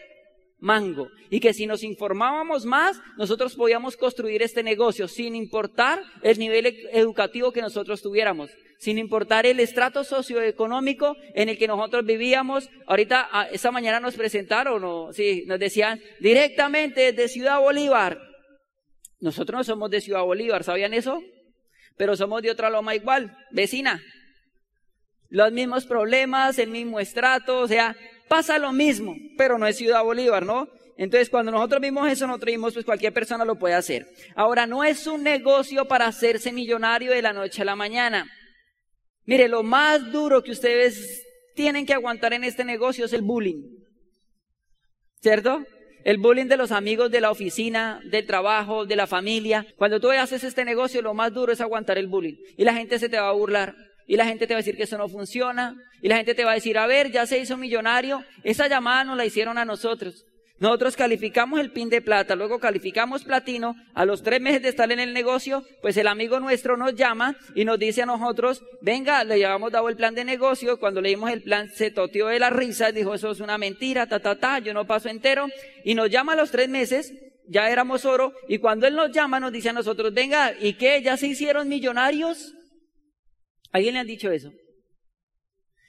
mango. 0.65 1.11
Y 1.31 1.41
que 1.41 1.53
si 1.53 1.67
nos 1.67 1.85
informábamos 1.85 2.65
más, 2.65 3.01
nosotros 3.19 3.55
podíamos 3.55 3.97
construir 3.97 4.43
este 4.43 4.63
negocio 4.63 5.07
sin 5.07 5.37
importar 5.37 6.03
el 6.23 6.39
nivel 6.39 6.67
e-, 6.67 6.89
educativo 6.93 7.53
que 7.53 7.61
nosotros 7.61 8.01
tuviéramos, 8.03 8.51
sin 8.79 8.99
importar 8.99 9.45
el 9.47 9.61
estrato 9.61 10.05
socioeconómico 10.05 11.17
en 11.35 11.51
el 11.51 11.59
que 11.59 11.69
nosotros 11.69 12.05
vivíamos. 12.05 12.71
Ahorita, 12.87 13.29
ah, 13.31 13.47
esta 13.53 13.71
mañana 13.71 14.01
nos 14.01 14.17
presentaron, 14.17 14.83
o, 14.85 15.13
sí, 15.13 15.45
nos 15.47 15.59
decían 15.61 16.01
directamente 16.19 17.13
de 17.13 17.29
Ciudad 17.29 17.61
Bolívar. 17.61 18.19
Nosotros 19.21 19.59
no 19.59 19.65
somos 19.65 19.91
de 19.91 20.01
Ciudad 20.01 20.23
Bolívar, 20.23 20.65
¿sabían 20.65 20.95
eso? 20.95 21.23
Pero 21.97 22.17
somos 22.17 22.43
de 22.43 22.51
otra 22.51 22.71
loma 22.71 22.95
igual, 22.95 23.37
vecina. 23.53 24.03
Los 25.29 25.53
mismos 25.53 25.85
problemas, 25.85 26.59
el 26.59 26.71
mismo 26.71 27.01
estrato, 27.01 27.59
o 27.59 27.69
sea, 27.69 27.97
pasa 28.29 28.59
lo 28.59 28.73
mismo, 28.73 29.17
pero 29.37 29.59
no 29.59 29.67
es 29.67 29.77
Ciudad 29.77 30.03
Bolívar, 30.03 30.45
¿no? 30.45 30.69
Entonces, 30.97 31.29
cuando 31.29 31.51
nosotros 31.51 31.81
vimos 31.81 32.09
eso, 32.09 32.27
nosotros 32.27 32.53
vimos, 32.53 32.73
pues 32.73 32.85
cualquier 32.85 33.13
persona 33.13 33.45
lo 33.45 33.59
puede 33.59 33.75
hacer. 33.75 34.07
Ahora, 34.37 34.67
no 34.67 34.85
es 34.85 35.07
un 35.07 35.23
negocio 35.23 35.87
para 35.87 36.07
hacerse 36.07 36.53
millonario 36.53 37.11
de 37.11 37.23
la 37.23 37.33
noche 37.33 37.63
a 37.63 37.65
la 37.65 37.75
mañana. 37.75 38.31
Mire, 39.25 39.49
lo 39.49 39.63
más 39.63 40.13
duro 40.13 40.43
que 40.43 40.53
ustedes 40.53 41.25
tienen 41.55 41.87
que 41.87 41.95
aguantar 41.95 42.33
en 42.33 42.45
este 42.45 42.65
negocio 42.65 43.07
es 43.07 43.13
el 43.13 43.23
bullying. 43.23 43.63
¿Cierto? 45.21 45.65
El 46.05 46.19
bullying 46.19 46.47
de 46.47 46.59
los 46.59 46.71
amigos 46.71 47.11
de 47.11 47.21
la 47.21 47.31
oficina, 47.31 48.01
del 48.05 48.27
trabajo, 48.27 48.85
de 48.85 48.95
la 48.95 49.07
familia. 49.07 49.67
Cuando 49.77 49.99
tú 49.99 50.11
haces 50.11 50.45
este 50.45 50.65
negocio, 50.65 51.01
lo 51.01 51.15
más 51.15 51.33
duro 51.33 51.53
es 51.53 51.61
aguantar 51.61 51.99
el 51.99 52.09
bullying. 52.09 52.37
Y 52.57 52.65
la 52.65 52.75
gente 52.75 52.99
se 52.99 53.09
te 53.09 53.19
va 53.19 53.31
a 53.31 53.33
burlar. 53.33 53.75
Y 54.07 54.17
la 54.17 54.27
gente 54.27 54.47
te 54.47 54.55
va 54.55 54.59
a 54.59 54.63
decir 54.63 54.77
que 54.77 54.85
eso 54.85 54.99
no 54.99 55.09
funciona. 55.09 55.77
Y 56.03 56.09
la 56.09 56.17
gente 56.17 56.35
te 56.35 56.45
va 56.45 56.53
a 56.53 56.55
decir, 56.55 56.79
a 56.79 56.87
ver, 56.87 57.11
ya 57.11 57.27
se 57.27 57.39
hizo 57.39 57.57
millonario. 57.57 58.23
Esa 58.43 58.69
llamada 58.69 59.05
nos 59.05 59.17
la 59.17 59.25
hicieron 59.25 59.59
a 59.59 59.65
nosotros. 59.65 60.27
Nosotros 60.61 60.95
calificamos 60.95 61.59
el 61.59 61.73
pin 61.73 61.91
de 61.91 62.01
plata, 62.01 62.37
luego 62.37 62.61
calificamos 62.61 63.25
platino. 63.25 63.75
A 63.93 64.05
los 64.05 64.23
tres 64.23 64.41
meses 64.41 64.63
de 64.63 64.69
estar 64.69 64.91
en 64.93 65.01
el 65.01 65.13
negocio, 65.13 65.65
pues 65.83 65.97
el 65.97 66.07
amigo 66.07 66.39
nuestro 66.39 66.77
nos 66.77 66.95
llama 66.95 67.37
y 67.57 67.65
nos 67.65 67.79
dice 67.79 68.03
a 68.03 68.07
nosotros, 68.07 68.63
venga, 68.81 69.25
le 69.25 69.39
llevamos 69.39 69.73
dado 69.73 69.89
el 69.89 69.97
plan 69.97 70.15
de 70.15 70.25
negocio. 70.25 70.79
Cuando 70.79 71.01
leímos 71.01 71.31
el 71.31 71.43
plan, 71.43 71.69
se 71.71 71.91
toteó 71.91 72.29
de 72.29 72.39
la 72.39 72.51
risa, 72.51 72.93
dijo, 72.93 73.15
eso 73.15 73.33
es 73.33 73.41
una 73.41 73.59
mentira, 73.59 74.07
ta, 74.07 74.21
ta, 74.21 74.37
ta, 74.37 74.61
yo 74.61 74.73
no 74.73 74.87
paso 74.87 75.09
entero. 75.09 75.49
Y 75.85 75.95
nos 75.95 76.09
llama 76.09 76.35
a 76.35 76.37
los 76.37 76.53
tres 76.53 76.69
meses, 76.69 77.13
ya 77.49 77.69
éramos 77.69 78.05
oro. 78.05 78.33
Y 78.49 78.59
cuando 78.59 78.87
él 78.87 78.95
nos 78.95 79.11
llama, 79.11 79.41
nos 79.41 79.53
dice 79.53 79.71
a 79.71 79.73
nosotros, 79.73 80.15
venga, 80.15 80.55
¿y 80.59 80.75
qué? 80.75 81.03
¿Ya 81.03 81.17
se 81.17 81.27
hicieron 81.27 81.69
millonarios? 81.69 82.55
¿Alguien 83.75 83.95
le 83.95 84.01
han 84.01 84.07
dicho 84.07 84.31
eso? 84.31 84.53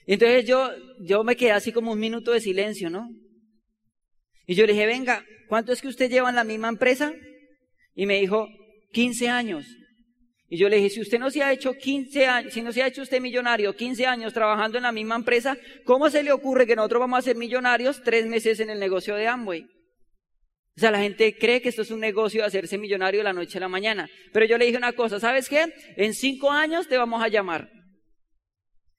entonces 0.08 0.46
yo, 0.46 0.72
yo 1.02 1.24
me 1.24 1.36
quedé 1.36 1.52
así 1.52 1.72
como 1.72 1.92
un 1.92 2.00
minuto 2.00 2.32
de 2.32 2.42
silencio, 2.42 2.90
¿no? 2.90 3.08
Y 4.48 4.56
yo 4.56 4.66
le 4.66 4.74
dije, 4.74 4.88
venga, 4.88 5.24
¿cuánto 5.48 5.72
es 5.72 5.82
que 5.82 5.88
usted 5.88 6.10
lleva 6.10 6.30
en 6.30 6.36
la 6.36 6.44
misma 6.44 6.68
empresa? 6.68 7.14
Y 7.94 8.08
me 8.08 8.20
dijo, 8.20 8.48
15 8.92 9.30
años. 9.30 9.68
Y 10.50 10.58
yo 10.58 10.68
le 10.68 10.78
dije, 10.78 10.90
si 10.90 11.02
usted 11.02 11.20
no 11.20 11.30
se 11.30 11.44
ha 11.44 11.54
hecho 11.54 11.74
15 11.74 12.26
años, 12.26 12.54
si 12.54 12.64
no 12.64 12.72
se 12.72 12.82
ha 12.82 12.88
hecho 12.88 13.04
usted 13.04 13.22
millonario 13.22 13.76
15 13.76 14.08
años 14.08 14.34
trabajando 14.34 14.78
en 14.78 14.84
la 14.84 14.92
misma 14.92 15.16
empresa, 15.16 15.56
¿cómo 15.84 16.10
se 16.10 16.24
le 16.24 16.32
ocurre 16.32 16.66
que 16.66 16.76
nosotros 16.76 17.02
vamos 17.02 17.20
a 17.20 17.22
ser 17.22 17.36
millonarios 17.36 18.02
tres 18.04 18.26
meses 18.26 18.60
en 18.60 18.72
el 18.72 18.80
negocio 18.80 19.16
de 19.16 19.28
Amway? 19.28 19.68
O 20.78 20.80
sea, 20.80 20.92
la 20.92 21.00
gente 21.00 21.38
cree 21.38 21.62
que 21.62 21.70
esto 21.70 21.84
es 21.84 21.92
un 21.92 22.02
negocio 22.02 22.42
de 22.42 22.48
hacerse 22.48 22.78
millonario 22.78 23.22
de 23.22 23.24
la 23.24 23.34
noche 23.34 23.58
a 23.58 23.62
la 23.62 23.70
mañana. 23.70 24.10
Pero 24.34 24.46
yo 24.46 24.58
le 24.58 24.66
dije 24.66 24.78
una 24.78 24.92
cosa, 24.92 25.22
¿sabes 25.22 25.48
qué? 25.48 25.74
En 25.96 26.14
cinco 26.14 26.52
años 26.52 26.90
te 26.90 26.98
vamos 26.98 27.24
a 27.24 27.30
llamar. 27.30 27.70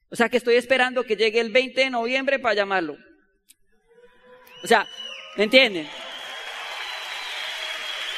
O 0.09 0.17
sea 0.17 0.31
que 0.31 0.39
estoy 0.39 0.55
esperando 0.55 1.05
que 1.05 1.17
llegue 1.17 1.39
el 1.39 1.51
20 1.51 1.79
de 1.83 1.91
noviembre 1.91 2.39
para 2.39 2.55
llamarlo. 2.55 2.97
O 4.63 4.67
sea, 4.67 4.87
¿me 5.37 5.45
entienden? 5.45 5.87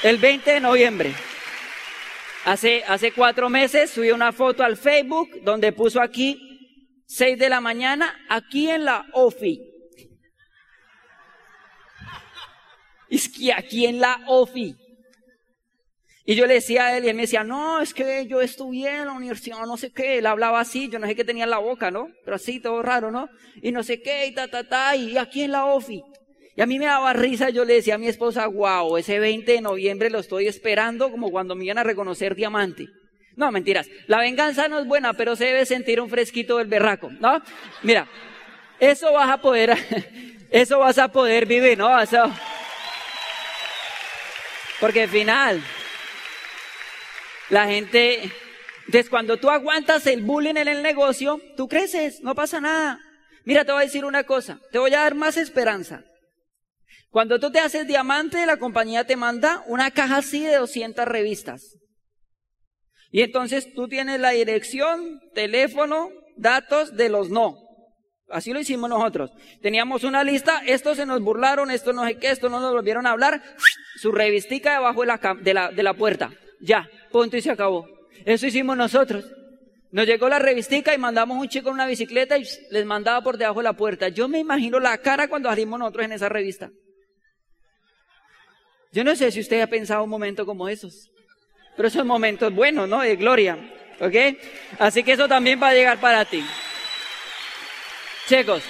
El 0.04 0.18
20 0.18 0.52
de 0.52 0.60
noviembre. 0.60 1.12
Hace, 2.44 2.84
hace 2.86 3.10
cuatro 3.10 3.48
meses 3.48 3.90
subí 3.90 4.12
una 4.12 4.30
foto 4.32 4.62
al 4.62 4.76
Facebook 4.76 5.28
donde 5.42 5.72
puso 5.72 6.00
aquí 6.00 7.02
6 7.08 7.36
de 7.38 7.48
la 7.48 7.60
mañana, 7.60 8.24
aquí 8.28 8.70
en 8.70 8.84
la 8.84 9.04
OFI. 9.12 9.60
Es 13.08 13.28
que 13.28 13.52
aquí 13.52 13.86
en 13.86 14.00
la 14.00 14.20
OFI. 14.26 14.74
Y 16.24 16.34
yo 16.34 16.46
le 16.46 16.54
decía 16.54 16.86
a 16.86 16.96
él 16.98 17.06
y 17.06 17.08
él 17.08 17.16
me 17.16 17.22
decía, 17.22 17.42
no, 17.42 17.80
es 17.80 17.94
que 17.94 18.26
yo 18.26 18.42
estudié 18.42 18.98
en 18.98 19.06
la 19.06 19.12
universidad, 19.12 19.64
no 19.64 19.78
sé 19.78 19.92
qué. 19.92 20.18
Él 20.18 20.26
hablaba 20.26 20.60
así, 20.60 20.90
yo 20.90 20.98
no 20.98 21.06
sé 21.06 21.16
qué 21.16 21.24
tenía 21.24 21.44
en 21.44 21.50
la 21.50 21.58
boca, 21.58 21.90
¿no? 21.90 22.10
Pero 22.22 22.36
así, 22.36 22.60
todo 22.60 22.82
raro, 22.82 23.10
¿no? 23.10 23.30
Y 23.62 23.72
no 23.72 23.82
sé 23.82 24.02
qué, 24.02 24.26
y 24.26 24.34
ta, 24.34 24.46
ta, 24.48 24.68
ta, 24.68 24.94
y 24.94 25.16
aquí 25.16 25.44
en 25.44 25.52
la 25.52 25.64
OFI. 25.64 26.02
Y 26.54 26.60
a 26.60 26.66
mí 26.66 26.78
me 26.78 26.84
daba 26.84 27.12
risa, 27.12 27.48
yo 27.48 27.64
le 27.64 27.74
decía 27.74 27.94
a 27.94 27.98
mi 27.98 28.08
esposa, 28.08 28.46
wow, 28.46 28.98
ese 28.98 29.18
20 29.20 29.52
de 29.52 29.60
noviembre 29.62 30.10
lo 30.10 30.18
estoy 30.18 30.48
esperando 30.48 31.10
como 31.10 31.30
cuando 31.30 31.54
me 31.54 31.64
iban 31.64 31.78
a 31.78 31.84
reconocer 31.84 32.34
diamante. 32.34 32.88
No, 33.36 33.52
mentiras. 33.52 33.88
La 34.08 34.18
venganza 34.18 34.66
no 34.66 34.80
es 34.80 34.86
buena, 34.86 35.14
pero 35.14 35.36
se 35.36 35.44
debe 35.44 35.64
sentir 35.64 36.00
un 36.00 36.10
fresquito 36.10 36.58
del 36.58 36.66
berraco, 36.66 37.10
¿no? 37.20 37.40
Mira, 37.84 38.08
eso 38.80 39.12
vas 39.12 39.30
a 39.30 39.40
poder, 39.40 39.78
eso 40.50 40.80
vas 40.80 40.98
a 40.98 41.08
poder 41.08 41.46
vivir, 41.46 41.78
¿no? 41.78 41.98
Eso, 42.00 42.24
porque 44.80 45.02
al 45.02 45.08
final, 45.08 45.62
la 47.50 47.66
gente, 47.66 48.32
entonces 48.86 49.10
cuando 49.10 49.36
tú 49.36 49.50
aguantas 49.50 50.06
el 50.06 50.22
bullying 50.22 50.56
en 50.56 50.68
el 50.68 50.82
negocio, 50.82 51.40
tú 51.56 51.68
creces, 51.68 52.20
no 52.22 52.34
pasa 52.34 52.60
nada. 52.60 53.00
Mira, 53.44 53.64
te 53.64 53.72
voy 53.72 53.82
a 53.82 53.86
decir 53.86 54.04
una 54.04 54.24
cosa, 54.24 54.60
te 54.70 54.78
voy 54.78 54.94
a 54.94 55.00
dar 55.00 55.14
más 55.14 55.36
esperanza. 55.36 56.04
Cuando 57.10 57.40
tú 57.40 57.50
te 57.50 57.60
haces 57.60 57.86
diamante, 57.86 58.44
la 58.44 58.58
compañía 58.58 59.06
te 59.06 59.16
manda 59.16 59.64
una 59.66 59.90
caja 59.90 60.18
así 60.18 60.44
de 60.44 60.56
200 60.56 61.06
revistas. 61.06 61.78
Y 63.10 63.22
entonces 63.22 63.72
tú 63.74 63.88
tienes 63.88 64.20
la 64.20 64.30
dirección, 64.30 65.20
teléfono, 65.34 66.10
datos 66.36 66.94
de 66.96 67.08
los 67.08 67.30
no. 67.30 67.56
Así 68.28 68.52
lo 68.52 68.60
hicimos 68.60 68.90
nosotros. 68.90 69.30
Teníamos 69.62 70.04
una 70.04 70.22
lista, 70.22 70.60
estos 70.66 70.98
se 70.98 71.06
nos 71.06 71.22
burlaron, 71.22 71.70
esto 71.70 71.94
no 71.94 72.06
sé 72.06 72.18
qué, 72.18 72.30
esto 72.30 72.50
no 72.50 72.60
nos 72.60 72.74
volvieron 72.74 73.06
a 73.06 73.12
hablar. 73.12 73.42
Su 73.98 74.12
revistica 74.12 74.74
debajo 74.74 75.00
de 75.00 75.06
la, 75.08 75.36
de 75.40 75.54
la, 75.54 75.70
de 75.70 75.82
la 75.82 75.94
puerta. 75.94 76.30
Ya, 76.60 76.88
punto 77.10 77.36
y 77.36 77.40
se 77.40 77.50
acabó. 77.50 77.88
Eso 78.24 78.46
hicimos 78.46 78.76
nosotros. 78.76 79.24
Nos 79.90 80.06
llegó 80.06 80.28
la 80.28 80.38
revistica 80.38 80.94
y 80.94 80.98
mandamos 80.98 81.38
un 81.38 81.48
chico 81.48 81.68
en 81.68 81.74
una 81.74 81.86
bicicleta 81.86 82.38
y 82.38 82.44
les 82.70 82.84
mandaba 82.84 83.22
por 83.22 83.38
debajo 83.38 83.58
de 83.58 83.64
la 83.64 83.72
puerta. 83.72 84.08
Yo 84.08 84.28
me 84.28 84.38
imagino 84.38 84.78
la 84.78 84.98
cara 84.98 85.28
cuando 85.28 85.48
salimos 85.48 85.78
nosotros 85.78 86.04
en 86.04 86.12
esa 86.12 86.28
revista. 86.28 86.70
Yo 88.92 89.02
no 89.02 89.16
sé 89.16 89.32
si 89.32 89.40
usted 89.40 89.60
ha 89.62 89.66
pensado 89.66 90.04
un 90.04 90.10
momento 90.10 90.46
como 90.46 90.68
esos, 90.68 91.10
pero 91.76 91.88
esos 91.88 92.04
momentos 92.04 92.54
buenos, 92.54 92.88
¿no? 92.88 93.00
De 93.00 93.16
gloria, 93.16 93.58
¿ok? 94.00 94.38
Así 94.78 95.02
que 95.02 95.12
eso 95.12 95.26
también 95.26 95.60
va 95.60 95.68
a 95.68 95.74
llegar 95.74 95.98
para 95.98 96.24
ti. 96.24 96.44
Chicos, 98.28 98.62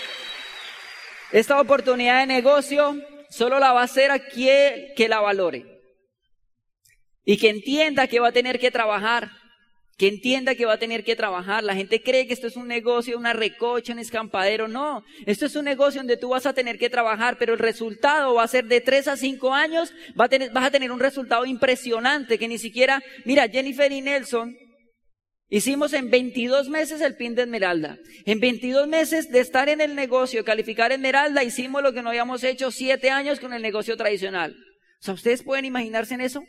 esta 1.33 1.61
oportunidad 1.61 2.21
de 2.21 2.27
negocio 2.27 2.97
solo 3.31 3.59
la 3.59 3.73
va 3.73 3.83
a 3.83 3.85
hacer 3.85 4.11
aquel 4.11 4.93
que 4.97 5.09
la 5.09 5.21
valore 5.21 5.65
y 7.25 7.37
que 7.37 7.51
entienda 7.51 8.07
que 8.07 8.21
va 8.21 8.29
a 8.29 8.33
tener 8.33 8.59
que 8.59 8.71
trabajar, 8.71 9.31
que 9.99 10.09
entienda 10.09 10.55
que 10.55 10.65
va 10.65 10.75
a 10.75 10.79
tener 10.79 11.05
que 11.05 11.17
trabajar. 11.17 11.63
La 11.63 11.75
gente 11.75 12.03
cree 12.03 12.27
que 12.27 12.33
esto 12.33 12.47
es 12.47 12.57
un 12.57 12.69
negocio, 12.69 13.19
una 13.19 13.33
recocha, 13.33 13.93
un 13.93 13.99
escampadero. 13.99 14.69
No, 14.69 15.05
esto 15.27 15.45
es 15.45 15.55
un 15.57 15.67
negocio 15.67 16.01
donde 16.01 16.17
tú 16.17 16.31
vas 16.31 16.47
a 16.47 16.55
tener 16.55 16.79
que 16.79 16.89
trabajar, 16.89 17.37
pero 17.39 17.53
el 17.53 17.59
resultado 17.59 18.35
va 18.35 18.45
a 18.45 18.49
ser 18.49 18.65
de 18.65 18.81
tres 18.81 19.09
a 19.09 19.17
cinco 19.17 19.53
años, 19.53 19.93
va 20.19 20.29
vas 20.53 20.65
a 20.65 20.71
tener 20.71 20.91
un 20.91 21.01
resultado 21.01 21.45
impresionante 21.45 22.39
que 22.39 22.49
ni 22.49 22.59
siquiera, 22.59 23.03
mira, 23.25 23.49
Jennifer 23.49 23.91
y 23.93 24.01
Nelson 24.01 24.57
Hicimos 25.51 25.95
en 25.95 26.11
22 26.11 26.69
meses 26.69 27.01
el 27.01 27.17
PIN 27.17 27.35
de 27.35 27.43
Esmeralda. 27.43 27.97
En 28.27 28.39
22 28.39 28.87
meses 28.87 29.31
de 29.31 29.41
estar 29.41 29.71
en 29.71 29.81
el 29.81 29.95
negocio, 29.95 30.45
calificar 30.45 30.93
Esmeralda, 30.93 31.43
hicimos 31.43 31.83
lo 31.83 31.95
que 31.95 32.03
no 32.03 32.11
habíamos 32.11 32.45
hecho 32.45 32.71
siete 32.71 33.09
años 33.09 33.41
con 33.41 33.55
el 33.55 33.63
negocio 33.63 33.97
tradicional. 33.97 34.55
O 35.01 35.03
sea, 35.03 35.15
¿ustedes 35.15 35.43
pueden 35.43 35.65
imaginarse 35.65 36.15
en 36.15 36.21
eso? 36.21 36.45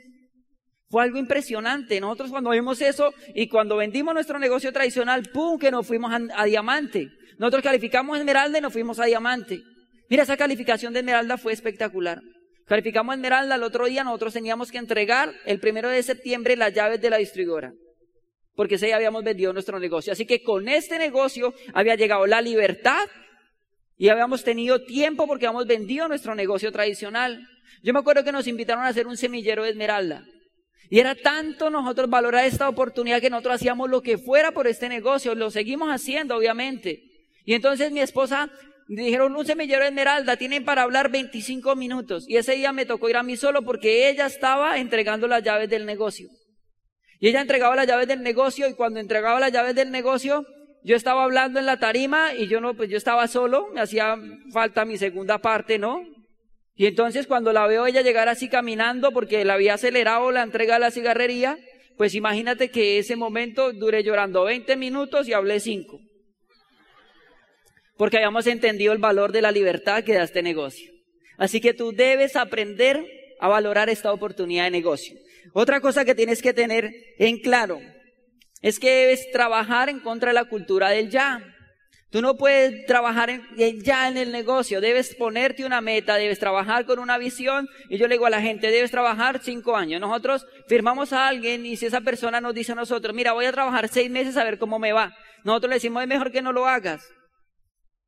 Fue 0.89 1.01
algo 1.01 1.17
impresionante. 1.17 2.01
Nosotros 2.01 2.29
cuando 2.29 2.49
vimos 2.49 2.81
eso 2.81 3.13
y 3.33 3.47
cuando 3.47 3.77
vendimos 3.77 4.13
nuestro 4.13 4.37
negocio 4.37 4.73
tradicional, 4.73 5.29
¡pum! 5.31 5.57
que 5.57 5.71
nos 5.71 5.87
fuimos 5.87 6.11
a, 6.11 6.19
a 6.35 6.43
diamante. 6.43 7.07
Nosotros 7.37 7.63
calificamos 7.63 8.19
Esmeralda 8.19 8.57
y 8.57 8.61
nos 8.61 8.73
fuimos 8.73 8.99
a 8.99 9.05
diamante. 9.05 9.61
Mira, 10.09 10.23
esa 10.23 10.35
calificación 10.35 10.91
de 10.91 10.99
Esmeralda 10.99 11.37
fue 11.37 11.53
espectacular. 11.53 12.19
Calificamos 12.65 13.15
Esmeralda, 13.15 13.55
el 13.55 13.63
otro 13.63 13.85
día 13.85 14.03
nosotros 14.03 14.33
teníamos 14.33 14.71
que 14.71 14.77
entregar 14.77 15.31
el 15.45 15.61
primero 15.61 15.87
de 15.87 16.03
septiembre 16.03 16.57
las 16.57 16.73
llaves 16.73 16.99
de 16.99 17.09
la 17.09 17.17
distribuidora 17.17 17.71
porque 18.59 18.75
ese 18.75 18.89
ya 18.89 18.97
habíamos 18.97 19.23
vendido 19.23 19.53
nuestro 19.53 19.79
negocio. 19.79 20.11
Así 20.11 20.25
que 20.25 20.43
con 20.43 20.67
este 20.67 20.99
negocio 20.99 21.53
había 21.73 21.95
llegado 21.95 22.27
la 22.27 22.41
libertad 22.41 23.07
y 23.95 24.09
habíamos 24.09 24.43
tenido 24.43 24.83
tiempo 24.83 25.27
porque 25.27 25.47
habíamos 25.47 25.65
vendido 25.65 26.09
nuestro 26.09 26.35
negocio 26.35 26.69
tradicional. 26.69 27.47
Yo 27.83 27.93
me 27.93 27.99
acuerdo 27.99 28.25
que 28.25 28.33
nos 28.33 28.47
invitaron 28.47 28.83
a 28.83 28.89
hacer 28.89 29.07
un 29.07 29.15
semillero 29.15 29.63
de 29.63 29.69
esmeralda. 29.69 30.25
Y 30.89 30.99
era 30.99 31.15
tanto 31.15 31.69
nosotros 31.69 32.09
valorar 32.09 32.43
esta 32.43 32.67
oportunidad 32.67 33.21
que 33.21 33.29
nosotros 33.29 33.55
hacíamos 33.55 33.89
lo 33.89 34.01
que 34.01 34.17
fuera 34.17 34.51
por 34.51 34.67
este 34.67 34.89
negocio. 34.89 35.35
Lo 35.35 35.51
seguimos 35.51 35.87
haciendo, 35.87 36.35
obviamente. 36.35 37.01
Y 37.45 37.53
entonces 37.53 37.93
mi 37.93 38.01
esposa 38.01 38.51
dijeron, 38.89 39.37
un 39.37 39.45
semillero 39.45 39.83
de 39.83 39.87
esmeralda, 39.87 40.35
tienen 40.35 40.65
para 40.65 40.81
hablar 40.81 41.09
25 41.09 41.77
minutos. 41.77 42.27
Y 42.27 42.35
ese 42.35 42.55
día 42.55 42.73
me 42.73 42.85
tocó 42.85 43.09
ir 43.09 43.15
a 43.15 43.23
mí 43.23 43.37
solo 43.37 43.61
porque 43.61 44.09
ella 44.09 44.25
estaba 44.25 44.79
entregando 44.79 45.29
las 45.29 45.43
llaves 45.43 45.69
del 45.69 45.85
negocio. 45.85 46.27
Y 47.19 47.27
ella 47.27 47.41
entregaba 47.41 47.75
las 47.75 47.87
llaves 47.87 48.07
del 48.07 48.21
negocio 48.23 48.67
y 48.67 48.73
cuando 48.73 48.99
entregaba 48.99 49.39
las 49.39 49.51
llaves 49.51 49.75
del 49.75 49.91
negocio, 49.91 50.45
yo 50.83 50.95
estaba 50.95 51.23
hablando 51.23 51.59
en 51.59 51.65
la 51.65 51.77
tarima 51.77 52.33
y 52.33 52.47
yo 52.47 52.61
no, 52.61 52.73
pues 52.73 52.89
yo 52.89 52.97
estaba 52.97 53.27
solo, 53.27 53.67
me 53.73 53.81
hacía 53.81 54.17
falta 54.53 54.85
mi 54.85 54.97
segunda 54.97 55.39
parte, 55.39 55.77
¿no? 55.77 56.01
Y 56.75 56.85
entonces 56.85 57.27
cuando 57.27 57.51
la 57.51 57.67
veo 57.67 57.85
ella 57.85 58.01
llegar 58.01 58.29
así 58.29 58.47
caminando 58.47 59.11
porque 59.11 59.43
la 59.43 59.55
había 59.55 59.73
acelerado 59.73 60.31
la 60.31 60.43
entrega 60.43 60.75
de 60.75 60.79
la 60.79 60.91
cigarrería, 60.91 61.57
pues 61.97 62.15
imagínate 62.15 62.71
que 62.71 62.97
ese 62.97 63.17
momento 63.17 63.73
duré 63.73 64.01
llorando 64.03 64.45
20 64.45 64.77
minutos 64.77 65.27
y 65.27 65.33
hablé 65.33 65.59
5. 65.59 65.99
Porque 67.97 68.15
habíamos 68.15 68.47
entendido 68.47 68.93
el 68.93 68.99
valor 68.99 69.33
de 69.33 69.41
la 69.41 69.51
libertad 69.51 70.05
que 70.05 70.13
da 70.13 70.23
este 70.23 70.41
negocio. 70.41 70.89
Así 71.37 71.59
que 71.59 71.73
tú 71.73 71.91
debes 71.91 72.37
aprender 72.37 73.05
a 73.41 73.49
valorar 73.49 73.89
esta 73.89 74.13
oportunidad 74.13 74.63
de 74.63 74.71
negocio. 74.71 75.17
Otra 75.53 75.81
cosa 75.81 76.05
que 76.05 76.15
tienes 76.15 76.41
que 76.41 76.53
tener 76.53 76.91
en 77.17 77.39
claro 77.39 77.79
es 78.61 78.79
que 78.79 78.89
debes 78.89 79.31
trabajar 79.31 79.89
en 79.89 79.99
contra 79.99 80.29
de 80.29 80.35
la 80.35 80.45
cultura 80.45 80.89
del 80.89 81.09
ya. 81.09 81.41
Tú 82.11 82.21
no 82.21 82.35
puedes 82.35 82.87
trabajar 82.87 83.29
en, 83.29 83.43
ya 83.83 84.07
en 84.07 84.17
el 84.17 84.31
negocio, 84.31 84.81
debes 84.81 85.13
ponerte 85.13 85.63
una 85.63 85.79
meta, 85.79 86.15
debes 86.15 86.39
trabajar 86.39 86.85
con 86.85 86.97
una 86.97 87.19
visión. 87.19 87.67
Y 87.87 87.97
yo 87.97 88.07
le 88.07 88.15
digo 88.15 88.25
a 88.25 88.31
la 88.31 88.41
gente, 88.41 88.71
debes 88.71 88.89
trabajar 88.89 89.41
cinco 89.43 89.75
años. 89.75 90.01
Nosotros 90.01 90.47
firmamos 90.67 91.13
a 91.13 91.27
alguien 91.27 91.65
y 91.67 91.77
si 91.77 91.85
esa 91.85 92.01
persona 92.01 92.41
nos 92.41 92.55
dice 92.55 92.71
a 92.71 92.75
nosotros, 92.75 93.13
mira, 93.13 93.33
voy 93.33 93.45
a 93.45 93.51
trabajar 93.51 93.87
seis 93.89 94.09
meses 94.09 94.37
a 94.37 94.43
ver 94.43 94.57
cómo 94.57 94.79
me 94.79 94.91
va. 94.91 95.13
Nosotros 95.43 95.69
le 95.69 95.75
decimos, 95.75 96.01
es 96.01 96.09
mejor 96.09 96.31
que 96.31 96.41
no 96.41 96.51
lo 96.51 96.67
hagas. 96.67 97.07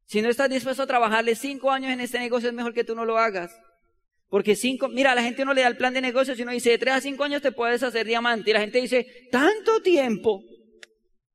Si 0.06 0.22
no 0.22 0.30
estás 0.30 0.50
dispuesto 0.50 0.84
a 0.84 0.88
trabajarle 0.88 1.36
cinco 1.36 1.72
años 1.72 1.92
en 1.92 2.02
este 2.02 2.20
negocio, 2.20 2.50
es 2.50 2.56
mejor 2.56 2.74
que 2.74 2.84
tú 2.84 2.96
no 2.96 3.06
lo 3.06 3.18
hagas. 3.18 3.56
Porque 4.32 4.56
cinco, 4.56 4.88
mira, 4.88 5.14
la 5.14 5.24
gente 5.24 5.44
no 5.44 5.54
le 5.54 5.60
da 5.60 5.68
el 5.68 5.76
plan 5.76 5.94
de 5.94 6.00
negocio, 6.00 6.36
sino 6.36 6.54
dice, 6.54 6.70
de 6.70 6.78
tres 6.78 6.94
a 6.94 7.02
cinco 7.02 7.26
años 7.26 7.42
te 7.42 7.52
puedes 7.52 7.84
hacer 7.84 8.08
diamante. 8.08 8.50
Y 8.50 8.54
la 8.54 8.62
gente 8.62 8.80
dice, 8.80 9.28
¿tanto 9.30 9.82
tiempo? 9.82 10.42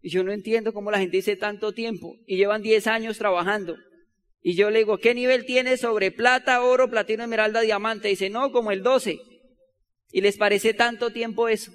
Y 0.00 0.08
yo 0.08 0.24
no 0.24 0.32
entiendo 0.32 0.72
cómo 0.72 0.90
la 0.90 0.98
gente 0.98 1.18
dice 1.18 1.36
tanto 1.36 1.74
tiempo. 1.74 2.16
Y 2.26 2.38
llevan 2.38 2.62
diez 2.62 2.86
años 2.86 3.18
trabajando. 3.18 3.76
Y 4.40 4.54
yo 4.54 4.70
le 4.70 4.78
digo, 4.78 4.96
¿qué 4.96 5.14
nivel 5.14 5.44
tiene 5.44 5.76
sobre 5.76 6.10
plata, 6.10 6.62
oro, 6.62 6.88
platino, 6.88 7.22
esmeralda, 7.22 7.60
diamante? 7.60 8.08
Y 8.08 8.12
dice, 8.12 8.30
no, 8.30 8.50
como 8.50 8.70
el 8.70 8.82
doce. 8.82 9.18
Y 10.10 10.22
les 10.22 10.38
parece 10.38 10.72
tanto 10.72 11.10
tiempo 11.10 11.48
eso. 11.48 11.72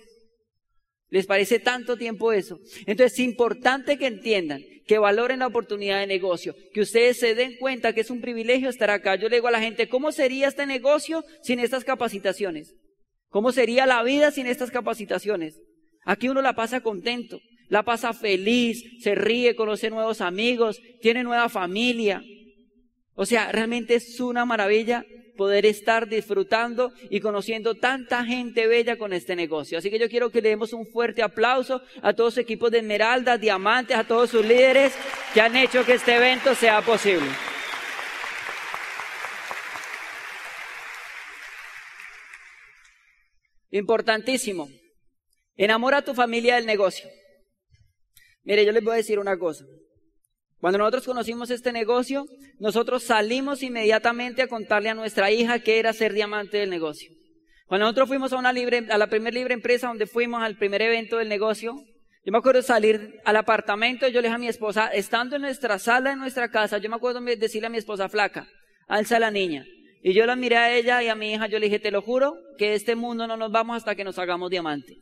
Les 1.12 1.28
parece 1.28 1.60
tanto 1.60 1.98
tiempo 1.98 2.32
eso. 2.32 2.60
Entonces 2.88 3.14
es 3.14 3.20
importante 3.20 3.98
que 3.98 4.08
entiendan 4.08 4.64
que 4.88 4.98
valoren 4.98 5.40
la 5.40 5.48
oportunidad 5.48 6.00
de 6.00 6.08
negocio, 6.08 6.56
que 6.74 6.82
ustedes 6.82 7.20
se 7.20 7.36
den 7.36 7.58
cuenta 7.60 7.94
que 7.94 8.02
es 8.02 8.10
un 8.10 8.22
privilegio 8.22 8.70
estar 8.70 8.90
acá. 8.90 9.16
Yo 9.16 9.28
le 9.28 9.36
digo 9.36 9.50
a 9.50 9.52
la 9.52 9.60
gente, 9.60 9.90
¿cómo 9.90 10.14
sería 10.14 10.48
este 10.48 10.66
negocio 10.66 11.24
sin 11.44 11.60
estas 11.60 11.84
capacitaciones? 11.84 12.76
¿Cómo 13.30 13.52
sería 13.52 13.86
la 13.86 14.02
vida 14.04 14.32
sin 14.32 14.48
estas 14.48 14.72
capacitaciones? 14.72 15.60
Aquí 16.06 16.30
uno 16.30 16.42
la 16.42 16.56
pasa 16.56 16.82
contento, 16.82 17.42
la 17.68 17.84
pasa 17.84 18.14
feliz, 18.14 18.84
se 19.02 19.14
ríe, 19.14 19.56
conoce 19.56 19.90
nuevos 19.90 20.22
amigos, 20.22 20.82
tiene 21.02 21.24
nueva 21.24 21.50
familia. 21.50 22.24
O 23.16 23.26
sea, 23.26 23.52
realmente 23.52 23.96
es 23.96 24.20
una 24.22 24.46
maravilla 24.46 25.06
poder 25.42 25.66
estar 25.66 26.08
disfrutando 26.08 26.94
y 27.10 27.20
conociendo 27.20 27.74
tanta 27.74 28.24
gente 28.24 28.68
bella 28.68 28.96
con 29.00 29.12
este 29.12 29.36
negocio. 29.36 29.80
Así 29.80 29.90
que 29.90 29.98
yo 29.98 30.08
quiero 30.08 30.30
que 30.30 30.40
le 30.40 30.50
demos 30.50 30.72
un 30.72 30.86
fuerte 30.86 31.24
aplauso 31.24 31.82
a 32.04 32.14
todos 32.14 32.36
los 32.36 32.38
equipos 32.38 32.70
de 32.70 32.78
Esmeralda, 32.78 33.40
Diamantes, 33.40 33.98
a 33.98 34.04
todos 34.04 34.30
sus 34.30 34.46
líderes 34.46 34.94
que 35.34 35.42
han 35.42 35.56
hecho 35.56 35.84
que 35.84 35.94
este 35.94 36.14
evento 36.14 36.54
sea 36.54 36.84
posible. 36.84 37.26
Importantísimo. 43.72 44.70
Enamora 45.58 45.98
a 45.98 46.02
tu 46.04 46.14
familia 46.14 46.58
del 46.58 46.68
negocio. 46.68 47.10
Mire, 48.44 48.64
yo 48.64 48.72
les 48.72 48.84
voy 48.84 48.94
a 48.94 48.98
decir 48.98 49.18
una 49.18 49.40
cosa. 49.40 49.66
Cuando 50.62 50.78
nosotros 50.78 51.06
conocimos 51.06 51.50
este 51.50 51.72
negocio, 51.72 52.28
nosotros 52.60 53.04
salimos 53.04 53.64
inmediatamente 53.64 54.44
a 54.44 54.48
contarle 54.48 54.90
a 54.90 54.94
nuestra 54.94 55.32
hija 55.32 55.58
que 55.60 55.80
era 55.80 55.92
ser 55.92 56.14
diamante 56.14 56.58
del 56.58 56.70
negocio. 56.70 57.12
Cuando 57.66 57.86
nosotros 57.86 58.08
fuimos 58.08 58.32
a 58.32 58.38
una 58.38 58.54
libre, 58.54 58.86
a 58.92 58.98
la 59.00 59.08
primera 59.08 59.34
libre 59.34 59.56
empresa 59.56 59.88
donde 59.88 60.06
fuimos 60.06 60.44
al 60.44 60.58
primer 60.58 60.84
evento 60.84 61.18
del 61.18 61.30
negocio, 61.30 61.74
yo 62.24 62.32
me 62.32 62.38
acuerdo 62.38 62.62
salir 62.62 63.20
al 63.26 63.38
apartamento 63.38 64.08
y 64.08 64.12
yo 64.12 64.22
le 64.22 64.28
dije 64.28 64.36
a 64.36 64.38
mi 64.38 64.48
esposa, 64.48 64.90
estando 64.90 65.36
en 65.36 65.42
nuestra 65.42 65.80
sala, 65.80 66.12
en 66.12 66.20
nuestra 66.20 66.52
casa, 66.52 66.78
yo 66.78 66.92
me 66.92 66.98
acuerdo 66.98 67.20
decirle 67.22 67.66
a 67.66 67.72
mi 67.72 67.80
esposa 67.80 68.08
flaca, 68.08 68.48
alza 68.88 69.18
la 69.18 69.32
niña. 69.32 69.66
Y 70.04 70.14
yo 70.14 70.28
la 70.28 70.36
miré 70.36 70.58
a 70.58 70.76
ella 70.76 71.02
y 71.02 71.08
a 71.08 71.16
mi 71.16 71.34
hija, 71.34 71.48
yo 71.48 71.58
le 71.58 71.66
dije, 71.66 71.80
te 71.80 71.90
lo 71.90 72.04
juro, 72.04 72.36
que 72.60 72.76
este 72.76 72.96
mundo 72.96 73.26
no 73.26 73.36
nos 73.36 73.52
vamos 73.52 73.78
hasta 73.78 73.96
que 73.96 74.04
nos 74.04 74.20
hagamos 74.20 74.52
diamante. 74.52 74.98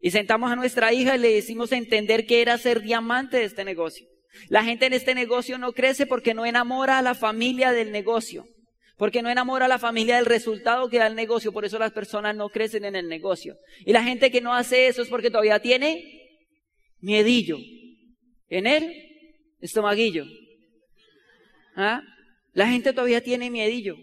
Y 0.00 0.12
sentamos 0.12 0.50
a 0.50 0.56
nuestra 0.56 0.94
hija 0.94 1.16
y 1.16 1.18
le 1.18 1.36
hicimos 1.36 1.72
entender 1.72 2.24
que 2.24 2.40
era 2.40 2.56
ser 2.56 2.80
diamante 2.80 3.36
de 3.36 3.44
este 3.44 3.64
negocio. 3.64 4.06
La 4.48 4.64
gente 4.64 4.86
en 4.86 4.92
este 4.92 5.14
negocio 5.14 5.58
no 5.58 5.72
crece 5.72 6.06
porque 6.06 6.34
no 6.34 6.46
enamora 6.46 6.98
a 6.98 7.02
la 7.02 7.14
familia 7.14 7.72
del 7.72 7.92
negocio, 7.92 8.46
porque 8.96 9.22
no 9.22 9.30
enamora 9.30 9.66
a 9.66 9.68
la 9.68 9.78
familia 9.78 10.16
del 10.16 10.26
resultado 10.26 10.88
que 10.88 10.98
da 10.98 11.06
el 11.06 11.14
negocio, 11.14 11.52
por 11.52 11.64
eso 11.64 11.78
las 11.78 11.92
personas 11.92 12.36
no 12.36 12.48
crecen 12.48 12.84
en 12.84 12.96
el 12.96 13.08
negocio. 13.08 13.56
Y 13.84 13.92
la 13.92 14.02
gente 14.04 14.30
que 14.30 14.40
no 14.40 14.54
hace 14.54 14.86
eso 14.86 15.02
es 15.02 15.08
porque 15.08 15.30
todavía 15.30 15.60
tiene 15.60 16.20
miedillo 17.00 17.58
en 18.48 18.66
el 18.66 18.92
estomaguillo. 19.60 20.24
¿Ah? 21.76 22.02
La 22.52 22.68
gente 22.68 22.92
todavía 22.92 23.22
tiene 23.22 23.50
miedillo. 23.50 23.96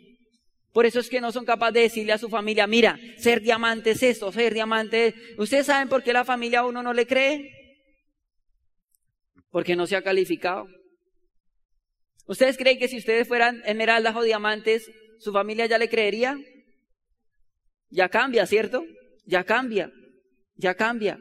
Por 0.73 0.85
eso 0.85 0.99
es 0.99 1.09
que 1.09 1.21
no 1.21 1.31
son 1.31 1.45
capaces 1.45 1.73
de 1.73 1.81
decirle 1.81 2.13
a 2.13 2.17
su 2.17 2.29
familia, 2.29 2.67
mira, 2.67 2.99
ser 3.17 3.41
diamante 3.41 3.91
es 3.91 4.03
esto, 4.03 4.31
ser 4.31 4.53
diamante 4.53 5.07
es... 5.07 5.15
¿Ustedes 5.37 5.65
saben 5.65 5.89
por 5.89 6.03
qué 6.03 6.13
la 6.13 6.23
familia 6.23 6.59
a 6.59 6.65
uno 6.65 6.83
no 6.83 6.93
le 6.93 7.07
cree? 7.07 7.58
Porque 9.51 9.75
no 9.75 9.87
se 9.87 9.95
ha 9.95 10.01
calificado. 10.01 10.67
¿Ustedes 12.27 12.57
creen 12.57 12.77
que 12.77 12.87
si 12.87 12.97
ustedes 12.97 13.27
fueran 13.27 13.61
esmeraldas 13.65 14.15
o 14.15 14.21
diamantes, 14.21 14.89
su 15.19 15.31
familia 15.31 15.65
ya 15.65 15.77
le 15.77 15.89
creería? 15.89 16.37
Ya 17.89 18.09
cambia, 18.09 18.45
¿cierto? 18.45 18.83
Ya 19.25 19.43
cambia, 19.43 19.91
ya 20.55 20.75
cambia. 20.75 21.19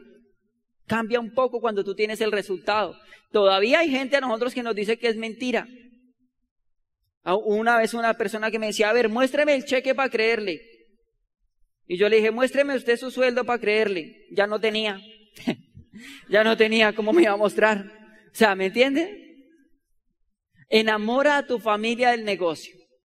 Cambia 0.85 1.19
un 1.19 1.33
poco 1.33 1.61
cuando 1.61 1.83
tú 1.83 1.95
tienes 1.95 2.21
el 2.21 2.31
resultado. 2.31 2.95
Todavía 3.31 3.79
hay 3.79 3.89
gente 3.89 4.17
a 4.17 4.21
nosotros 4.21 4.53
que 4.53 4.63
nos 4.63 4.75
dice 4.75 4.97
que 4.97 5.07
es 5.07 5.15
mentira. 5.15 5.67
Una 7.23 7.77
vez 7.77 7.93
una 7.93 8.15
persona 8.15 8.49
que 8.49 8.59
me 8.59 8.67
decía, 8.67 8.89
a 8.89 8.93
ver, 8.93 9.09
muéstreme 9.09 9.53
el 9.53 9.65
cheque 9.65 9.93
para 9.93 10.09
creerle. 10.09 10.61
Y 11.87 11.97
yo 11.97 12.07
le 12.07 12.17
dije, 12.17 12.31
muéstreme 12.31 12.75
usted 12.75 12.97
su 12.97 13.11
sueldo 13.11 13.45
para 13.45 13.59
creerle. 13.59 14.27
Ya 14.31 14.47
no 14.47 14.59
tenía. 14.59 15.01
ya 16.29 16.43
no 16.43 16.55
tenía 16.55 16.93
cómo 16.93 17.13
me 17.13 17.23
iba 17.23 17.33
a 17.33 17.37
mostrar. 17.37 17.98
O 18.31 18.35
sea, 18.35 18.55
¿me 18.55 18.67
entiende? 18.67 19.45
Enamora 20.69 21.37
a 21.37 21.47
tu 21.47 21.59
familia 21.59 22.11
del 22.11 22.23
negocio. 22.23 22.78